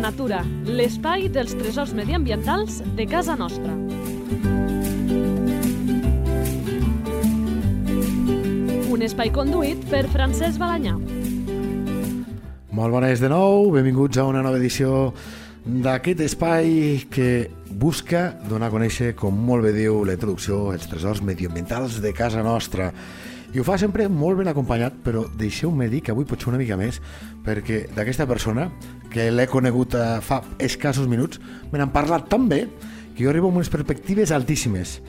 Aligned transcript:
natura, 0.00 0.40
l'espai 0.64 1.28
dels 1.28 1.52
tresors 1.54 1.92
mediambientals 1.94 2.80
de 2.96 3.04
casa 3.06 3.36
nostra. 3.36 3.74
Un 8.90 9.04
espai 9.04 9.30
conduït 9.32 9.84
per 9.92 10.06
Francesc 10.10 10.58
Balanyà. 10.60 10.96
Molt 12.72 12.96
bones 12.96 13.20
de 13.20 13.28
nou, 13.28 13.68
benvinguts 13.74 14.18
a 14.18 14.26
una 14.28 14.42
nova 14.42 14.58
edició 14.58 15.10
d'aquest 15.64 16.24
espai 16.24 17.04
que 17.12 17.50
busca 17.70 18.30
donar 18.48 18.70
a 18.70 18.74
conèixer, 18.74 19.12
com 19.18 19.36
molt 19.36 19.68
bé 19.68 19.74
diu 19.76 20.00
la 20.08 20.16
introducció, 20.16 20.70
els 20.72 20.88
tresors 20.88 21.20
mediambientals 21.20 22.00
de 22.00 22.14
casa 22.16 22.42
nostra. 22.46 22.90
I 23.52 23.58
ho 23.58 23.66
fa 23.66 23.76
sempre 23.82 24.06
molt 24.08 24.38
ben 24.38 24.48
acompanyat, 24.48 25.00
però 25.04 25.24
deixeu-me 25.36 25.88
dir 25.90 26.00
que 26.06 26.14
avui 26.14 26.24
pot 26.24 26.40
ser 26.40 26.52
una 26.52 26.60
mica 26.60 26.78
més, 26.78 27.00
perquè 27.44 27.84
d'aquesta 27.96 28.28
persona, 28.30 28.68
que 29.10 29.30
l'he 29.34 29.46
conegut 29.50 29.96
eh, 29.98 30.20
fa 30.24 30.40
escassos 30.62 31.08
minuts, 31.10 31.40
me 31.72 31.78
n'han 31.80 31.92
parlat 31.92 32.28
tan 32.30 32.48
bé 32.48 32.66
que 33.16 33.24
jo 33.24 33.30
arribo 33.32 33.50
amb 33.50 33.60
unes 33.60 33.70
perspectives 33.72 34.32
altíssimes. 34.32 35.00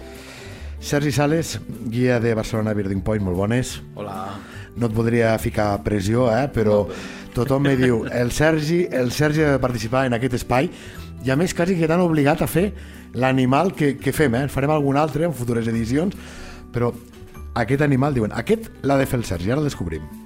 Sergi 0.81 1.11
Sales, 1.13 1.59
guia 1.85 2.19
de 2.19 2.33
Barcelona 2.33 2.73
Birding 2.73 3.03
Point, 3.05 3.23
molt 3.23 3.37
bones. 3.37 3.75
Hola. 3.95 4.39
No 4.75 4.87
et 4.89 4.95
podria 4.95 5.35
ficar 5.39 5.75
pressió, 5.85 6.25
eh? 6.33 6.47
però 6.49 6.87
tothom 7.35 7.67
me 7.67 7.75
diu 7.77 8.01
el 8.09 8.31
Sergi, 8.33 8.87
el 8.89 9.11
Sergi 9.13 9.45
ha 9.45 9.53
de 9.53 9.61
participar 9.61 10.07
en 10.09 10.17
aquest 10.17 10.39
espai 10.41 10.71
i 11.21 11.29
a 11.29 11.38
més 11.38 11.53
quasi 11.53 11.77
que 11.77 11.88
t'han 11.88 12.02
obligat 12.02 12.41
a 12.41 12.49
fer 12.49 12.71
l'animal 13.13 13.75
que, 13.77 13.93
que 14.02 14.15
fem, 14.15 14.39
eh? 14.39 14.47
farem 14.49 14.73
algun 14.73 14.97
altre 14.97 15.27
en 15.27 15.38
futures 15.38 15.69
edicions, 15.69 16.17
però 16.73 16.89
aquest 17.53 17.86
animal, 17.86 18.15
diuen, 18.17 18.33
aquest 18.33 18.71
l'ha 18.81 18.97
de 18.97 19.05
fer 19.05 19.21
el 19.21 19.27
Sergi, 19.27 19.52
ara 19.52 19.61
el 19.61 19.69
descobrim. 19.69 20.20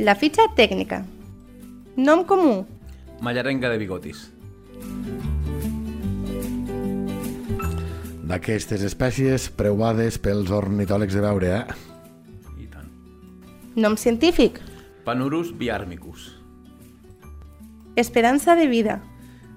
La 0.00 0.14
fitxa 0.16 0.46
tècnica. 0.56 1.02
Nom 2.00 2.22
comú. 2.24 2.62
Mallarenga 3.20 3.68
de 3.68 3.76
bigotis. 3.82 4.22
D'aquestes 8.30 8.80
espècies 8.86 9.50
preuades 9.58 10.16
pels 10.24 10.48
ornitòlegs 10.56 11.18
de 11.18 11.24
veure, 11.26 11.50
eh? 11.58 12.56
I 12.64 12.70
tant. 12.72 12.88
Nom 13.76 13.98
científic. 14.00 14.62
Panurus 15.04 15.52
biarmicus. 15.52 16.30
Esperança 18.00 18.56
de 18.56 18.70
vida. 18.72 19.02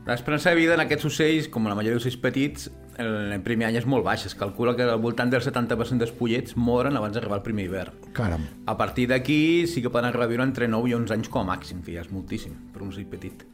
L'esperança 0.03 0.51
de 0.51 0.59
vida 0.59 0.75
en 0.75 0.83
aquests 0.83 1.07
ocells, 1.07 1.47
com 1.47 1.71
la 1.71 1.77
majoria 1.79 1.95
d'ocells 1.95 2.19
petits, 2.19 2.67
el, 2.97 3.31
el 3.33 3.41
primer 3.45 3.67
any 3.69 3.77
és 3.79 3.87
molt 3.89 4.05
baixa. 4.05 4.29
Es 4.29 4.35
calcula 4.37 4.75
que 4.77 4.85
al 4.85 5.01
voltant 5.01 5.31
del 5.31 5.41
70% 5.43 6.01
dels 6.01 6.13
pollets 6.17 6.57
moren 6.57 6.97
abans 6.99 7.15
d'arribar 7.15 7.39
al 7.39 7.45
primer 7.45 7.67
hivern. 7.67 7.97
Caram. 8.17 8.45
A 8.65 8.77
partir 8.77 9.07
d'aquí 9.11 9.65
sí 9.67 9.81
que 9.81 9.91
poden 9.93 10.09
arribar 10.09 10.27
a 10.29 10.33
viure 10.33 10.47
entre 10.47 10.67
9 10.67 10.91
i 10.91 10.95
11 10.97 11.17
anys 11.17 11.31
com 11.33 11.43
a 11.43 11.49
màxim, 11.53 11.81
que 11.85 11.95
ja 11.95 12.05
és 12.05 12.11
moltíssim 12.13 12.55
per 12.73 12.83
un 12.85 12.93
ocell 12.93 13.09
petit. 13.09 13.45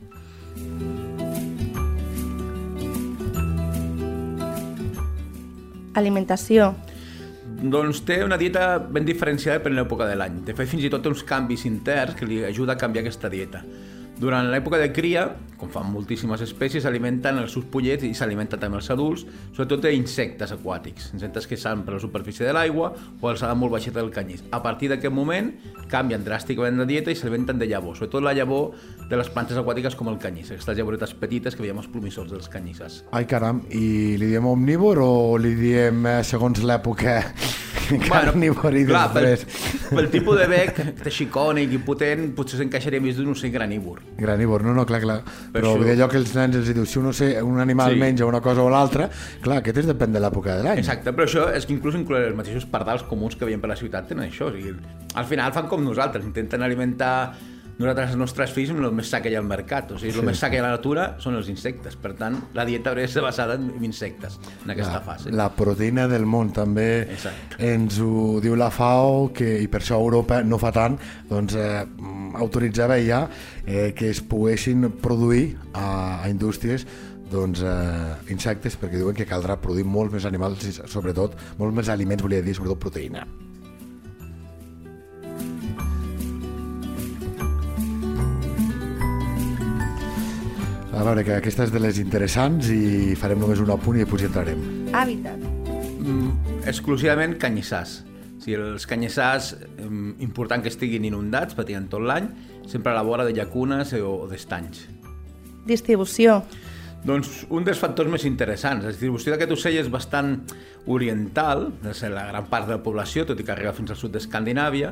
Alimentació. 6.00 6.74
Doncs 7.60 8.06
té 8.08 8.22
una 8.24 8.38
dieta 8.40 8.78
ben 8.80 9.04
diferenciada 9.04 9.60
per 9.64 9.74
l'època 9.74 10.08
de 10.08 10.16
l'any. 10.16 10.44
De 10.48 10.56
fet, 10.56 10.70
fins 10.72 10.86
i 10.86 10.92
tot 10.92 11.04
té 11.04 11.12
uns 11.12 11.26
canvis 11.28 11.66
interns 11.68 12.16
que 12.16 12.28
li 12.28 12.44
ajuda 12.48 12.78
a 12.78 12.80
canviar 12.80 13.04
aquesta 13.04 13.32
dieta. 13.32 13.64
Durant 14.20 14.50
l'època 14.52 14.76
de 14.82 14.90
cria, 14.92 15.22
com 15.56 15.70
fan 15.72 15.86
moltíssimes 15.94 16.42
espècies, 16.44 16.84
s'alimenten 16.84 17.38
els 17.40 17.54
seus 17.56 17.64
pollets 17.72 18.04
i 18.04 18.12
s'alimenten 18.12 18.60
també 18.60 18.76
els 18.82 18.90
adults, 18.92 19.24
sobretot 19.56 19.86
d'insectes 19.86 20.52
aquàtics, 20.58 21.14
insectes 21.16 21.48
que 21.48 21.56
estan 21.56 21.86
per 21.88 21.96
la 21.96 22.02
superfície 22.04 22.44
de 22.44 22.52
l'aigua 22.56 22.92
o 23.22 23.30
alçada 23.30 23.56
molt 23.56 23.72
baixeta 23.78 24.02
del 24.02 24.12
canyís. 24.12 24.44
A 24.52 24.60
partir 24.60 24.92
d'aquest 24.92 25.16
moment 25.16 25.54
canvien 25.88 26.26
dràsticament 26.26 26.84
de 26.84 26.90
dieta 26.90 27.16
i 27.16 27.16
s'alimenten 27.16 27.64
de 27.64 27.72
llavor, 27.72 27.96
sobretot 27.96 28.28
la 28.28 28.36
llavor 28.36 28.76
de 29.10 29.18
les 29.18 29.30
plantes 29.34 29.58
aquàtiques 29.58 29.96
com 29.98 30.08
el 30.12 30.20
canyís, 30.22 30.52
aquestes 30.54 30.78
llavoretes 30.78 31.16
petites 31.18 31.56
que 31.58 31.64
veiem 31.66 31.80
als 31.82 31.88
plomissors 31.90 32.30
dels 32.32 32.48
canyisses. 32.50 33.04
Ai, 33.12 33.26
caram, 33.26 33.64
i 33.74 34.16
li 34.22 34.28
diem 34.30 34.46
omnívor 34.46 35.02
o 35.02 35.12
li 35.42 35.56
diem 35.58 36.06
eh, 36.06 36.20
segons 36.24 36.62
l'època 36.62 37.24
carnívor 38.10 38.76
i 38.78 38.84
clar, 38.86 39.08
pel, 39.14 39.26
després? 39.32 39.90
pel 39.90 40.10
tipus 40.14 40.38
de 40.38 40.46
bec, 40.52 40.78
que 41.02 41.10
xicònic 41.14 41.74
i 41.74 41.80
potent, 41.82 42.28
potser 42.38 42.60
s'encaixaria 42.60 43.02
més 43.02 43.18
d'un 43.18 43.32
ocell 43.34 43.52
granívor. 43.54 44.04
Granívor, 44.20 44.62
no, 44.68 44.76
no, 44.78 44.86
clar, 44.86 45.02
clar. 45.02 45.20
Per 45.26 45.58
Però 45.64 45.74
això- 45.74 45.90
allò 45.96 46.10
que 46.12 46.18
els 46.22 46.36
nens 46.38 46.60
els 46.62 46.70
diu, 46.74 46.86
si 46.86 47.00
un, 47.02 47.10
ocell, 47.10 47.42
un 47.44 47.60
animal 47.60 47.94
Sí. 47.96 48.00
menja 48.00 48.26
una 48.30 48.42
cosa 48.42 48.62
o 48.62 48.70
l'altra, 48.70 49.10
clar, 49.42 49.58
aquest 49.64 49.78
és 49.82 49.88
depèn 49.90 50.14
de 50.14 50.20
l'època 50.22 50.56
de 50.58 50.64
l'any. 50.64 50.78
Exacte, 50.84 51.12
però 51.14 51.26
això 51.26 51.50
és 51.56 51.66
que 51.66 51.74
inclús 51.74 51.96
inclús 51.98 52.20
els 52.28 52.36
mateixos 52.38 52.66
pardals 52.70 53.04
comuns 53.10 53.36
que 53.36 53.46
veiem 53.46 53.60
per 53.62 53.70
la 53.74 53.76
ciutat 53.76 54.08
tenen 54.08 54.30
això. 54.30 54.50
O 54.50 54.52
sigui, 54.54 54.76
al 55.16 55.26
final 55.26 55.52
fan 55.54 55.68
com 55.68 55.84
nosaltres, 55.84 56.24
intenten 56.26 56.62
alimentar 56.62 57.34
nosaltres 57.80 58.12
els 58.12 58.20
nostres 58.20 58.52
fills 58.52 58.74
el 58.74 58.92
més 58.96 59.10
sa 59.10 59.22
que 59.24 59.32
hi 59.32 59.38
ha 59.38 59.40
al 59.40 59.48
mercat. 59.48 59.94
O 59.96 60.00
sigui, 60.00 60.12
el 60.20 60.28
més 60.28 60.40
sa 60.42 60.50
que 60.52 60.58
hi 60.58 60.60
ha 60.60 60.66
a 60.66 60.68
la 60.68 60.76
natura 60.76 61.06
són 61.24 61.38
els 61.40 61.50
insectes. 61.52 61.96
Per 62.00 62.12
tant, 62.20 62.36
la 62.58 62.66
dieta 62.68 62.92
hauria 62.92 63.08
de 63.08 63.14
ser 63.14 63.24
basada 63.24 63.56
en 63.56 63.72
insectes 63.88 64.36
en 64.66 64.74
aquesta 64.76 65.00
la, 65.00 65.04
fase. 65.06 65.32
la 65.32 65.48
proteïna 65.56 66.08
del 66.12 66.28
món 66.30 66.52
també 66.56 66.90
Exacte. 67.08 67.60
ens 67.72 68.00
ho 68.04 68.40
diu 68.44 68.58
la 68.60 68.70
FAO 68.74 69.30
que, 69.36 69.54
i 69.64 69.68
per 69.72 69.82
això 69.84 70.00
Europa 70.00 70.42
no 70.44 70.60
fa 70.62 70.74
tant 70.76 71.00
doncs, 71.30 71.56
eh, 71.56 71.86
mm, 71.86 72.36
autoritzava 72.44 73.00
ja 73.04 73.24
eh, 73.66 73.94
que 73.96 74.12
es 74.12 74.22
poguessin 74.22 74.90
produir 75.02 75.56
a, 75.74 76.26
a 76.26 76.30
indústries 76.30 76.86
doncs, 77.32 77.64
eh, 77.64 78.32
insectes 78.34 78.76
perquè 78.80 79.00
diuen 79.00 79.18
que 79.18 79.28
caldrà 79.30 79.60
produir 79.62 79.86
molts 79.88 80.18
més 80.18 80.28
animals 80.28 80.66
i 80.68 80.76
sobretot 80.80 81.38
molts 81.62 81.78
més 81.78 81.94
aliments, 81.94 82.26
volia 82.26 82.44
dir, 82.44 82.58
sobretot 82.58 82.82
proteïna. 82.90 83.28
A 91.00 91.04
veure, 91.08 91.22
que 91.24 91.32
aquesta 91.32 91.64
és 91.64 91.70
de 91.72 91.80
les 91.80 91.96
interessants 92.02 92.68
i 92.76 93.16
farem 93.16 93.40
només 93.40 93.62
un 93.64 93.70
apunt 93.72 93.96
i 93.96 94.02
després 94.04 94.26
hi 94.26 94.28
entrarem. 94.28 94.64
Hàbitat. 94.92 95.46
Mm, 96.04 96.58
exclusivament 96.68 97.38
canyissars. 97.40 98.02
O 98.36 98.42
sigui, 98.44 98.58
els 98.60 98.84
canyissars, 98.90 99.54
eh, 99.62 99.88
important 100.26 100.60
que 100.60 100.68
estiguin 100.68 101.08
inundats, 101.08 101.56
patien 101.56 101.88
tot 101.88 102.04
l'any, 102.04 102.28
sempre 102.68 102.92
a 102.92 102.98
la 102.98 103.06
vora 103.08 103.24
de 103.24 103.32
llacunes 103.32 103.94
o 103.94 104.28
d'estanys. 104.28 104.90
Distribució. 105.66 106.42
Doncs 107.06 107.46
un 107.48 107.64
dels 107.64 107.80
factors 107.80 108.12
més 108.12 108.26
interessants. 108.28 108.84
La 108.84 108.92
distribució 108.92 109.32
d'aquest 109.32 109.56
ocell 109.56 109.80
és 109.80 109.88
bastant 109.88 110.36
oriental, 110.86 111.70
és 111.88 112.04
la 112.12 112.28
gran 112.28 112.52
part 112.52 112.68
de 112.68 112.76
la 112.76 112.84
població, 112.84 113.24
tot 113.26 113.40
i 113.40 113.48
que 113.48 113.56
arriba 113.56 113.72
fins 113.72 113.96
al 113.96 114.02
sud 114.02 114.12
d'Escandinàvia, 114.12 114.92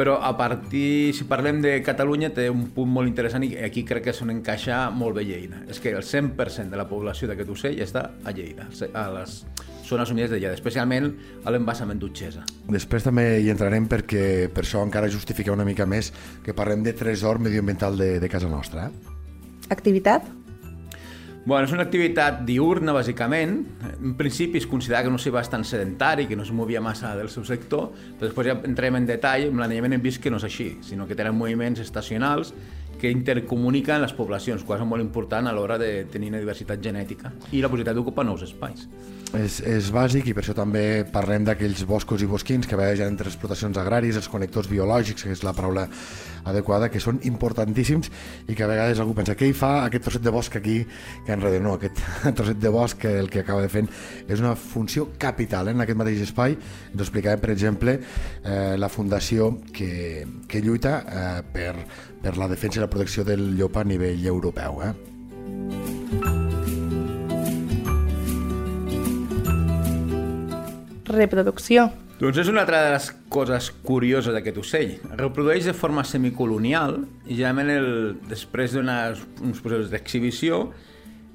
però 0.00 0.16
a 0.24 0.32
partir, 0.32 1.12
si 1.12 1.26
parlem 1.28 1.58
de 1.60 1.74
Catalunya, 1.84 2.30
té 2.32 2.46
un 2.48 2.70
punt 2.72 2.88
molt 2.88 3.10
interessant 3.10 3.44
i 3.44 3.50
aquí 3.60 3.82
crec 3.84 4.06
que 4.06 4.14
s'on 4.16 4.32
encaixa 4.32 4.86
molt 4.96 5.18
bé 5.18 5.26
Lleida. 5.28 5.58
És 5.68 5.76
que 5.76 5.92
el 5.92 6.00
100% 6.00 6.72
de 6.72 6.80
la 6.80 6.86
població 6.88 7.28
d'aquest 7.28 7.52
ocell 7.52 7.82
està 7.84 8.06
a 8.24 8.32
Lleida, 8.32 8.70
a 8.96 9.04
les 9.18 9.42
zones 9.84 10.08
humides 10.08 10.32
de 10.32 10.38
Lleida, 10.38 10.56
especialment 10.56 11.10
a 11.44 11.52
l'embassament 11.52 12.00
d'Utxesa. 12.00 12.46
Després 12.72 13.04
també 13.04 13.26
hi 13.44 13.52
entrarem 13.52 13.90
perquè 13.92 14.24
per 14.48 14.64
això 14.64 14.80
encara 14.86 15.12
justifica 15.12 15.52
una 15.52 15.68
mica 15.68 15.84
més 15.84 16.14
que 16.46 16.56
parlem 16.56 16.86
de 16.86 16.96
tresor 16.96 17.42
medioambiental 17.44 18.00
de, 18.00 18.14
de 18.24 18.32
casa 18.32 18.48
nostra. 18.48 18.88
Eh? 18.88 19.18
Activitat. 19.68 20.24
Bueno, 21.46 21.64
és 21.64 21.72
una 21.72 21.86
activitat 21.86 22.42
diurna, 22.44 22.92
bàsicament. 22.92 23.54
En 23.96 24.12
principi 24.18 24.60
es 24.60 24.66
considera 24.68 25.00
que 25.06 25.12
no 25.12 25.16
s'hi 25.18 25.32
bastant 25.32 25.64
sedentari, 25.64 26.26
que 26.28 26.36
no 26.36 26.44
es 26.44 26.50
movia 26.52 26.82
massa 26.84 27.14
del 27.16 27.30
seu 27.32 27.46
sector, 27.48 27.88
però 28.18 28.28
després 28.28 28.50
ja 28.50 28.56
entrem 28.68 28.98
en 28.98 29.08
detall, 29.08 29.46
amb 29.48 29.62
l'anellament 29.62 29.96
hem 29.96 30.04
vist 30.04 30.20
que 30.20 30.30
no 30.30 30.36
és 30.36 30.44
així, 30.44 30.74
sinó 30.84 31.08
que 31.08 31.16
tenen 31.16 31.38
moviments 31.38 31.80
estacionals 31.80 32.52
que 33.00 33.08
intercomuniquen 33.08 34.02
les 34.02 34.12
poblacions, 34.12 34.66
cosa 34.68 34.84
molt 34.84 35.00
important 35.00 35.48
a 35.48 35.54
l'hora 35.56 35.78
de 35.80 36.04
tenir 36.12 36.28
una 36.34 36.42
diversitat 36.42 36.82
genètica 36.84 37.32
i 37.50 37.62
la 37.64 37.72
possibilitat 37.72 37.96
d'ocupar 37.96 38.26
nous 38.28 38.44
espais. 38.44 38.84
És, 39.36 39.60
és 39.62 39.92
bàsic 39.94 40.26
i 40.26 40.32
per 40.34 40.42
això 40.42 40.54
també 40.58 41.04
parlem 41.06 41.44
d'aquells 41.46 41.84
boscos 41.86 42.22
i 42.24 42.26
bosquins 42.26 42.66
que 42.66 42.78
vegen 42.78 43.12
entre 43.12 43.30
explotacions 43.30 43.78
agràries, 43.78 44.16
els 44.18 44.26
connectors 44.28 44.66
biològics, 44.66 45.22
que 45.22 45.30
és 45.30 45.44
la 45.46 45.52
paraula 45.54 45.84
adequada, 46.50 46.88
que 46.90 46.98
són 47.02 47.20
importantíssims 47.28 48.10
i 48.48 48.56
que 48.58 48.64
a 48.66 48.70
vegades 48.70 48.98
algú 48.98 49.14
pensa 49.14 49.36
què 49.38 49.46
hi 49.46 49.54
fa 49.54 49.84
aquest 49.84 50.08
trosset 50.08 50.24
de 50.24 50.32
bosc 50.34 50.56
aquí 50.58 50.80
que 51.26 51.36
enrere 51.36 51.62
no, 51.62 51.76
aquest 51.78 52.02
trosset 52.40 52.58
de 52.58 52.74
bosc 52.74 52.98
que 53.04 53.14
el 53.20 53.30
que 53.30 53.44
acaba 53.44 53.62
de 53.62 53.70
fent 53.70 53.90
és 54.26 54.42
una 54.42 54.56
funció 54.58 55.10
capital 55.20 55.70
eh? 55.70 55.76
en 55.78 55.86
aquest 55.86 56.00
mateix 56.00 56.24
espai 56.26 56.56
ens 56.56 57.06
explicàvem 57.06 57.44
per 57.44 57.54
exemple 57.54 57.98
eh, 58.00 58.74
la 58.80 58.90
fundació 58.90 59.52
que, 59.70 60.26
que 60.50 60.64
lluita 60.64 60.98
eh, 61.06 61.32
per, 61.54 61.72
per 62.24 62.36
la 62.40 62.50
defensa 62.50 62.80
i 62.80 62.86
la 62.86 62.90
protecció 62.90 63.26
del 63.28 63.52
llop 63.54 63.78
a 63.78 63.86
nivell 63.86 64.26
europeu 64.34 64.86
eh? 64.88 66.39
Reproducció. 71.10 71.88
Doncs 72.20 72.36
és 72.42 72.50
una 72.52 72.62
altra 72.66 72.82
de 72.84 72.92
les 72.94 73.08
coses 73.32 73.70
curioses 73.86 74.34
d'aquest 74.34 74.58
ocell. 74.60 74.94
Reprodueix 75.16 75.64
de 75.70 75.74
forma 75.74 76.04
semicolonial 76.04 76.98
i 77.26 77.38
generalment 77.38 77.70
el, 77.72 77.90
després 78.28 78.76
d'uns 78.76 79.62
processos 79.64 79.88
d'exhibició 79.92 80.66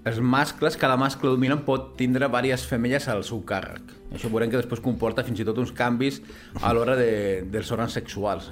els 0.06 0.20
mascles, 0.22 0.76
cada 0.78 0.96
mascle 1.02 1.32
dominant 1.34 1.64
pot 1.66 1.96
tindre 1.98 2.28
diverses 2.30 2.68
femelles 2.70 3.08
al 3.10 3.24
seu 3.26 3.40
càrrec. 3.42 3.90
Això 4.14 4.30
veurem 4.30 4.52
que 4.52 4.60
després 4.60 4.84
comporta 4.86 5.26
fins 5.26 5.42
i 5.42 5.46
tot 5.48 5.58
uns 5.58 5.72
canvis 5.74 6.20
a 6.62 6.74
l'hora 6.78 6.94
de, 7.00 7.08
dels 7.50 7.72
òrgans 7.74 7.98
sexuals. 7.98 8.52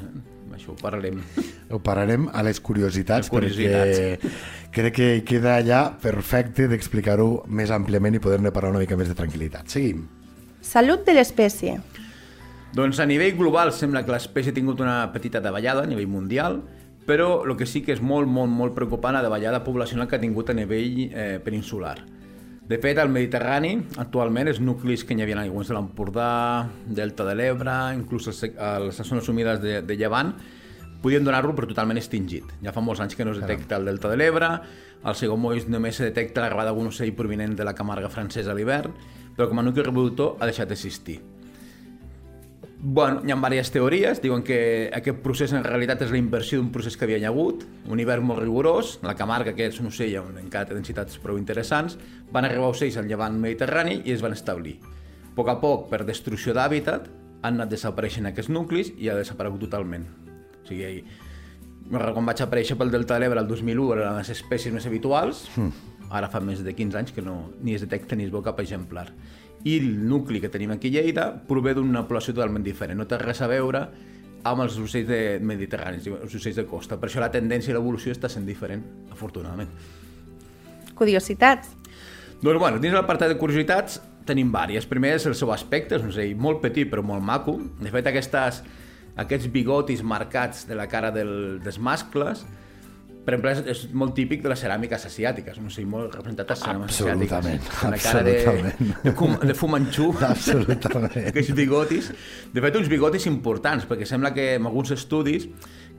Això 0.54 0.74
ho 0.74 0.78
parlarem. 0.82 1.22
Ho 1.74 1.80
pararem 1.82 2.26
a 2.34 2.42
les 2.46 2.60
curiositats, 2.62 3.30
Les 3.30 3.30
curiositats. 3.30 4.02
perquè 4.02 4.74
crec 4.74 4.98
que 4.98 5.08
queda 5.30 5.60
allà 5.60 5.84
perfecte 6.02 6.68
d'explicar-ho 6.70 7.44
més 7.48 7.70
àmpliament 7.74 8.18
i 8.18 8.22
poder-ne 8.22 8.54
parlar 8.54 8.74
una 8.74 8.82
mica 8.82 8.98
més 8.98 9.14
de 9.14 9.18
tranquil·litat. 9.18 9.70
Seguim. 9.70 10.08
Salut 10.64 11.04
de 11.04 11.12
l'espècie. 11.12 11.76
Doncs 12.74 12.98
a 13.04 13.06
nivell 13.06 13.36
global 13.36 13.74
sembla 13.76 14.02
que 14.06 14.14
l'espècie 14.14 14.54
ha 14.54 14.56
tingut 14.56 14.80
una 14.82 15.12
petita 15.12 15.42
davallada 15.44 15.84
a 15.84 15.90
nivell 15.90 16.08
mundial, 16.08 16.62
però 17.06 17.44
el 17.44 17.58
que 17.60 17.68
sí 17.68 17.82
que 17.84 17.92
és 17.94 18.02
molt, 18.02 18.32
molt, 18.32 18.50
molt 18.50 18.74
preocupant 18.74 19.14
la 19.14 19.22
davallada 19.22 19.60
poblacional 19.66 20.08
que 20.08 20.16
ha 20.16 20.24
tingut 20.24 20.50
a 20.50 20.56
nivell 20.56 21.02
eh, 21.12 21.38
peninsular. 21.44 21.98
De 22.64 22.80
fet, 22.80 22.98
al 22.98 23.12
Mediterrani, 23.12 23.74
actualment, 24.00 24.48
els 24.48 24.62
nuclis 24.64 25.04
que 25.04 25.14
hi 25.14 25.26
havia 25.26 25.42
aigües 25.44 25.68
de 25.68 25.76
l'Empordà, 25.76 26.32
Delta 26.88 27.28
de 27.28 27.36
l'Ebre, 27.36 27.76
inclús 28.00 28.32
les, 28.32 28.44
les 28.88 29.02
zones 29.04 29.28
humides 29.28 29.60
de, 29.60 29.82
de 29.84 29.98
Llevant, 30.00 30.32
podien 31.04 31.26
donar-lo 31.28 31.52
per 31.54 31.68
totalment 31.68 32.00
extingit. 32.00 32.48
Ja 32.64 32.72
fa 32.72 32.82
molts 32.82 33.04
anys 33.04 33.18
que 33.20 33.28
no 33.28 33.36
es 33.36 33.42
detecta 33.44 33.76
el 33.76 33.86
Delta 33.92 34.10
de 34.10 34.18
l'Ebre, 34.18 34.50
al 35.04 35.20
segon 35.20 35.42
moll 35.44 35.60
només 35.68 36.00
se 36.00 36.08
detecta 36.08 36.42
la 36.42 36.50
gravada 36.54 36.72
d'un 36.72 36.88
ocell 36.88 37.12
provinent 37.14 37.58
de 37.60 37.68
la 37.68 37.76
Camarga 37.76 38.10
francesa 38.10 38.54
a 38.54 38.58
l'hivern, 38.58 38.96
però 39.36 39.50
com 39.52 39.60
a 39.60 39.66
nucli 39.68 39.84
reproductor 39.84 40.38
ha 40.40 40.48
deixat 40.48 40.72
d'existir. 40.72 41.20
Bueno, 42.86 43.22
hi 43.24 43.32
ha 43.32 43.36
diverses 43.36 43.72
teories, 43.72 44.20
diuen 44.20 44.42
que 44.44 44.90
aquest 44.96 45.22
procés 45.24 45.54
en 45.56 45.64
realitat 45.64 46.02
és 46.04 46.12
la 46.12 46.20
inversió 46.20 46.60
d'un 46.60 46.72
procés 46.72 46.98
que 47.00 47.06
havia 47.08 47.20
hi 47.20 47.28
hagut, 47.30 47.64
un 47.88 48.00
hivern 48.00 48.26
molt 48.28 48.44
rigorós, 48.44 48.98
la 49.04 49.16
Camarga, 49.16 49.54
que 49.56 49.70
és 49.72 49.80
un 49.80 49.88
ocell 49.92 50.18
on 50.20 50.40
encara 50.42 50.68
té 50.68 50.76
densitats 50.76 51.20
prou 51.24 51.40
interessants, 51.40 51.96
van 52.32 52.48
arribar 52.48 52.72
ocells 52.72 53.00
al 53.00 53.08
llevant 53.08 53.40
mediterrani 53.40 54.02
i 54.04 54.16
es 54.16 54.24
van 54.24 54.36
establir. 54.36 54.80
A 54.84 55.32
poc 55.36 55.52
a 55.52 55.60
poc, 55.64 55.88
per 55.92 56.04
destrucció 56.04 56.56
d'hàbitat, 56.56 57.08
han 57.44 57.56
anat 57.56 57.72
desapareixent 57.72 58.28
aquests 58.28 58.52
nuclis 58.52 58.92
i 58.98 59.08
ha 59.08 59.16
desaparegut 59.16 59.64
totalment. 59.64 60.23
Sigui, 60.74 60.84
ahir, 60.90 61.04
quan 61.90 62.26
vaig 62.26 62.42
aparèixer 62.42 62.78
pel 62.80 62.92
Delta 62.94 63.18
de 63.18 63.24
l'Ebre 63.24 63.42
el 63.44 63.50
2001 63.50 63.90
eren 63.98 64.18
les 64.18 64.32
espècies 64.34 64.74
més 64.74 64.88
habituals, 64.90 65.46
ara 66.10 66.30
fa 66.32 66.42
més 66.42 66.64
de 66.66 66.74
15 66.74 67.00
anys 67.00 67.14
que 67.14 67.22
no, 67.26 67.52
ni 67.62 67.76
es 67.78 67.84
detecta 67.86 68.18
ni 68.18 68.26
es 68.26 68.34
veu 68.34 68.42
cap 68.46 68.60
exemplar. 68.64 69.10
I 69.64 69.78
el 69.80 69.92
nucli 70.10 70.42
que 70.44 70.50
tenim 70.52 70.74
aquí 70.74 70.90
a 70.92 70.98
Lleida 70.98 71.28
prové 71.48 71.76
d'una 71.78 72.04
població 72.08 72.34
totalment 72.34 72.66
diferent, 72.66 73.00
no 73.00 73.08
té 73.08 73.20
res 73.22 73.42
a 73.42 73.48
veure 73.52 73.86
amb 74.44 74.64
els 74.66 74.76
ocells 74.80 75.08
de 75.08 75.20
mediterranis, 75.40 76.08
els 76.12 76.34
ocells 76.36 76.58
de 76.60 76.66
costa. 76.68 76.98
Per 77.00 77.08
això 77.08 77.22
la 77.24 77.32
tendència 77.32 77.72
i 77.72 77.78
l'evolució 77.78 78.12
està 78.12 78.28
sent 78.32 78.48
diferent, 78.48 78.84
afortunadament. 79.14 79.70
Curiositats. 81.00 81.72
Doncs 82.44 82.60
bueno, 82.60 82.82
dins 82.84 82.96
l'apartat 82.96 83.32
de 83.32 83.38
curiositats 83.40 84.02
tenim 84.28 84.52
vàries. 84.52 84.88
Primer 84.88 85.14
és 85.16 85.28
el 85.30 85.36
seu 85.40 85.52
aspecte, 85.56 85.96
és 85.96 86.04
un 86.04 86.12
ocell 86.12 86.36
molt 86.36 86.60
petit 86.64 86.90
però 86.92 87.04
molt 87.06 87.24
maco. 87.24 87.56
De 87.80 87.92
fet, 87.92 88.10
aquestes, 88.12 88.60
aquests 89.20 89.50
bigotis 89.54 90.04
marcats 90.04 90.68
de 90.68 90.76
la 90.78 90.88
cara 90.90 91.12
del, 91.14 91.60
dels 91.64 91.80
mascles, 91.80 92.46
per 93.24 93.38
exemple, 93.38 93.52
és, 93.54 93.60
és 93.72 93.94
molt 93.96 94.12
típic 94.18 94.42
de 94.44 94.50
les 94.52 94.60
ceràmiques 94.60 95.06
asiàtiques, 95.08 95.60
un 95.62 95.70
ocell 95.70 95.86
molt 95.88 96.18
representat 96.18 96.50
a 96.52 96.58
ceràmiques 96.60 96.98
Absolutament, 96.98 97.62
asiàtiques. 97.62 97.84
La 97.94 98.00
cara 98.04 98.24
de, 98.26 98.34
absolutament. 98.36 98.98
de, 99.06 99.14
cum, 99.20 99.38
de 99.40 99.56
fumanxú. 99.56 100.10
Absolutament. 100.34 101.30
Aquests 101.32 101.54
bigotis. 101.56 102.10
De 102.52 102.64
fet, 102.66 102.80
uns 102.82 102.92
bigotis 102.92 103.30
importants, 103.32 103.88
perquè 103.88 104.08
sembla 104.10 104.34
que 104.36 104.50
en 104.58 104.68
alguns 104.68 104.92
estudis 104.98 105.48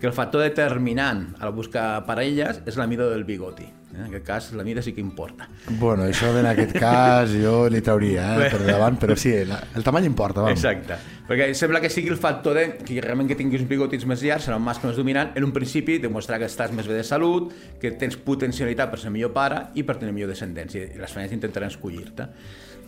que 0.01 0.07
el 0.07 0.13
factor 0.13 0.43
determinant 0.43 1.31
a 1.39 1.47
la 1.47 1.55
busca 1.55 2.05
parelles 2.07 2.61
és 2.67 2.77
la 2.81 2.87
mida 2.91 3.09
del 3.11 3.25
bigoti. 3.25 3.67
En 3.95 4.09
aquest 4.09 4.25
cas, 4.27 4.53
la 4.53 4.65
mida 4.65 4.83
sí 4.83 4.93
que 4.93 5.01
importa. 5.01 5.47
Bueno, 5.79 6.03
això 6.03 6.33
en 6.35 6.49
aquest 6.51 6.73
cas 6.75 7.31
jo 7.31 7.69
li 7.71 7.79
trauria 7.85 8.25
eh, 8.35 8.49
per 8.51 8.65
davant, 8.67 8.99
però 8.99 9.15
sí, 9.19 9.31
la, 9.47 9.61
el 9.79 9.87
tamany 9.87 10.09
importa, 10.09 10.43
vam. 10.43 10.51
Exacte. 10.51 10.99
Perquè 11.29 11.47
sembla 11.55 11.81
que 11.81 11.91
sigui 11.95 12.11
el 12.11 12.19
factor 12.19 12.59
de 12.59 12.65
que 12.83 12.99
realment 13.01 13.31
que 13.31 13.39
tinguis 13.39 13.63
uns 13.63 13.71
bigotis 13.71 14.03
més 14.11 14.25
llargs 14.27 14.49
serà 14.49 14.59
un 14.59 14.67
mascle 14.67 14.91
més 14.91 14.99
dominant, 14.99 15.31
en 15.39 15.47
un 15.47 15.55
principi 15.55 16.01
demostrar 16.03 16.41
que 16.43 16.51
estàs 16.51 16.75
més 16.75 16.91
bé 16.91 16.99
de 16.99 17.07
salut, 17.07 17.55
que 17.81 17.95
tens 18.01 18.19
potencialitat 18.19 18.91
per 18.91 18.99
ser 18.99 19.15
millor 19.15 19.31
pare 19.37 19.69
i 19.79 19.87
per 19.87 20.01
tenir 20.03 20.17
millor 20.17 20.35
descendència, 20.35 20.91
i 20.91 20.99
les 20.99 21.15
femelles 21.15 21.39
intentaran 21.39 21.71
escollir-te. 21.71 22.29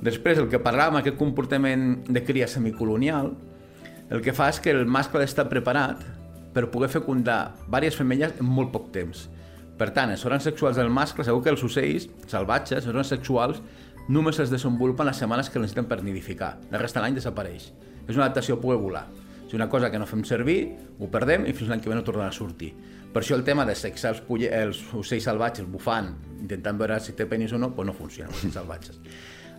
Després, 0.03 0.43
el 0.43 0.51
que 0.51 0.61
parlàvem, 0.61 0.99
aquest 1.01 1.17
comportament 1.17 2.03
de 2.11 2.27
cria 2.27 2.51
semicolonial, 2.51 3.31
el 4.11 4.23
que 4.23 4.35
fa 4.35 4.51
és 4.51 4.59
que 4.63 4.75
el 4.75 4.85
mascle 4.91 5.25
està 5.27 5.47
preparat 5.49 6.03
per 6.57 6.71
poder 6.73 6.89
fecundar 6.89 7.53
diverses 7.67 7.99
femelles 8.01 8.39
en 8.41 8.49
molt 8.49 8.71
poc 8.73 8.89
temps. 8.95 9.27
Per 9.77 9.91
tant, 9.93 10.09
els 10.09 10.23
òrgans 10.25 10.47
sexuals 10.49 10.79
del 10.81 10.89
mascle, 10.89 11.27
segur 11.27 11.43
que 11.45 11.53
els 11.53 11.65
ocells 11.67 12.07
salvatges, 12.33 12.81
els 12.81 12.89
òrgans 12.95 13.13
sexuals, 13.13 13.61
només 14.09 14.41
es 14.41 14.49
desenvolupen 14.49 15.05
les 15.05 15.21
setmanes 15.21 15.51
que 15.53 15.61
necessiten 15.61 15.89
per 15.91 16.01
nidificar. 16.01 16.55
La 16.73 16.81
resta 16.81 17.03
de 17.03 17.05
l'any 17.05 17.19
desapareix. 17.19 17.69
És 18.07 18.15
una 18.15 18.25
adaptació 18.25 18.57
a 18.57 18.63
poder 18.63 18.79
volar. 18.81 19.05
És 19.45 19.53
una 19.55 19.69
cosa 19.69 19.91
que 19.93 20.01
no 20.01 20.09
fem 20.09 20.25
servir, 20.25 20.73
ho 20.99 21.11
perdem 21.13 21.45
i 21.45 21.53
fins 21.53 21.69
l'any 21.69 21.85
que 21.85 21.93
ve 21.93 22.01
no 22.01 22.07
tornarà 22.07 22.33
a 22.33 22.39
sortir. 22.39 22.73
Per 23.13 23.21
això 23.21 23.37
el 23.37 23.45
tema 23.45 23.69
de 23.69 23.77
sexar 23.77 24.15
els, 24.15 24.25
pulle, 24.25 24.49
els 24.49 24.81
ocells 24.97 25.29
salvatges 25.29 25.69
bufant, 25.69 26.15
intentant 26.41 26.81
veure 26.81 26.97
si 27.05 27.13
té 27.19 27.29
penis 27.29 27.53
o 27.53 27.61
no, 27.61 27.69
doncs 27.77 27.93
no 27.93 28.01
funciona, 28.01 28.33
els 28.33 28.57
salvatges. 28.57 28.97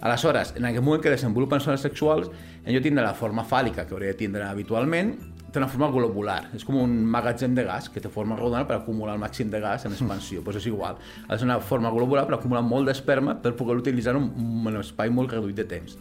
Aleshores, 0.02 0.58
en 0.58 0.66
aquest 0.66 0.86
moment 0.86 1.02
que 1.02 1.14
desenvolupen 1.14 1.62
zones 1.62 1.86
sexuals, 1.86 2.30
en 2.66 2.74
lloc 2.74 2.82
de 2.82 2.90
tindre 2.90 3.06
la 3.06 3.16
forma 3.18 3.46
fàl·lica 3.46 3.86
que 3.86 3.96
hauria 3.96 4.14
de 4.14 4.20
tindre 4.20 4.46
habitualment, 4.46 5.16
té 5.52 5.60
una 5.60 5.68
forma 5.72 5.90
globular. 5.92 6.50
És 6.58 6.66
com 6.68 6.78
un 6.82 6.94
magatzem 7.08 7.56
de 7.56 7.64
gas 7.68 7.88
que 7.90 8.02
té 8.04 8.12
forma 8.12 8.36
rodona 8.40 8.66
per 8.68 8.78
acumular 8.78 9.16
el 9.16 9.22
màxim 9.22 9.52
de 9.52 9.62
gas 9.64 9.86
en 9.86 9.96
expansió. 9.96 10.44
pues 10.44 10.58
és 10.58 10.68
igual. 10.68 10.98
Ser 11.30 11.44
una 11.44 11.60
forma 11.60 11.90
globular 11.90 12.26
per 12.26 12.36
acumular 12.36 12.64
molt 12.64 12.88
d'esperma 12.88 13.42
per 13.42 13.56
poder 13.56 13.78
utilitzar 13.78 14.16
en 14.16 14.24
un, 14.24 14.68
un 14.68 14.80
espai 14.80 15.10
molt 15.10 15.32
reduït 15.32 15.56
de 15.56 15.66
temps. 15.66 15.98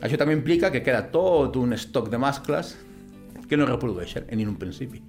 Això 0.00 0.16
també 0.16 0.34
implica 0.34 0.70
que 0.70 0.82
queda 0.82 1.10
tot 1.10 1.56
un 1.56 1.72
estoc 1.72 2.08
de 2.08 2.18
mascles 2.18 2.76
que 3.48 3.56
no 3.56 3.66
reprodueixen 3.66 4.28
en 4.28 4.46
un 4.46 4.56
principi. 4.56 5.02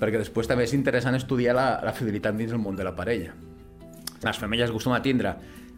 Perquè 0.00 0.18
després 0.18 0.48
també 0.48 0.64
és 0.64 0.72
interessant 0.72 1.14
estudiar 1.14 1.54
la, 1.54 1.66
la 1.84 1.92
fidelitat 1.92 2.36
dins 2.36 2.52
el 2.52 2.62
món 2.62 2.76
de 2.76 2.84
la 2.84 2.94
parella. 2.96 3.34
Les 4.24 4.40
femelles 4.40 4.70
acostumen 4.70 4.98
a 4.98 5.04
tindre 5.04 5.34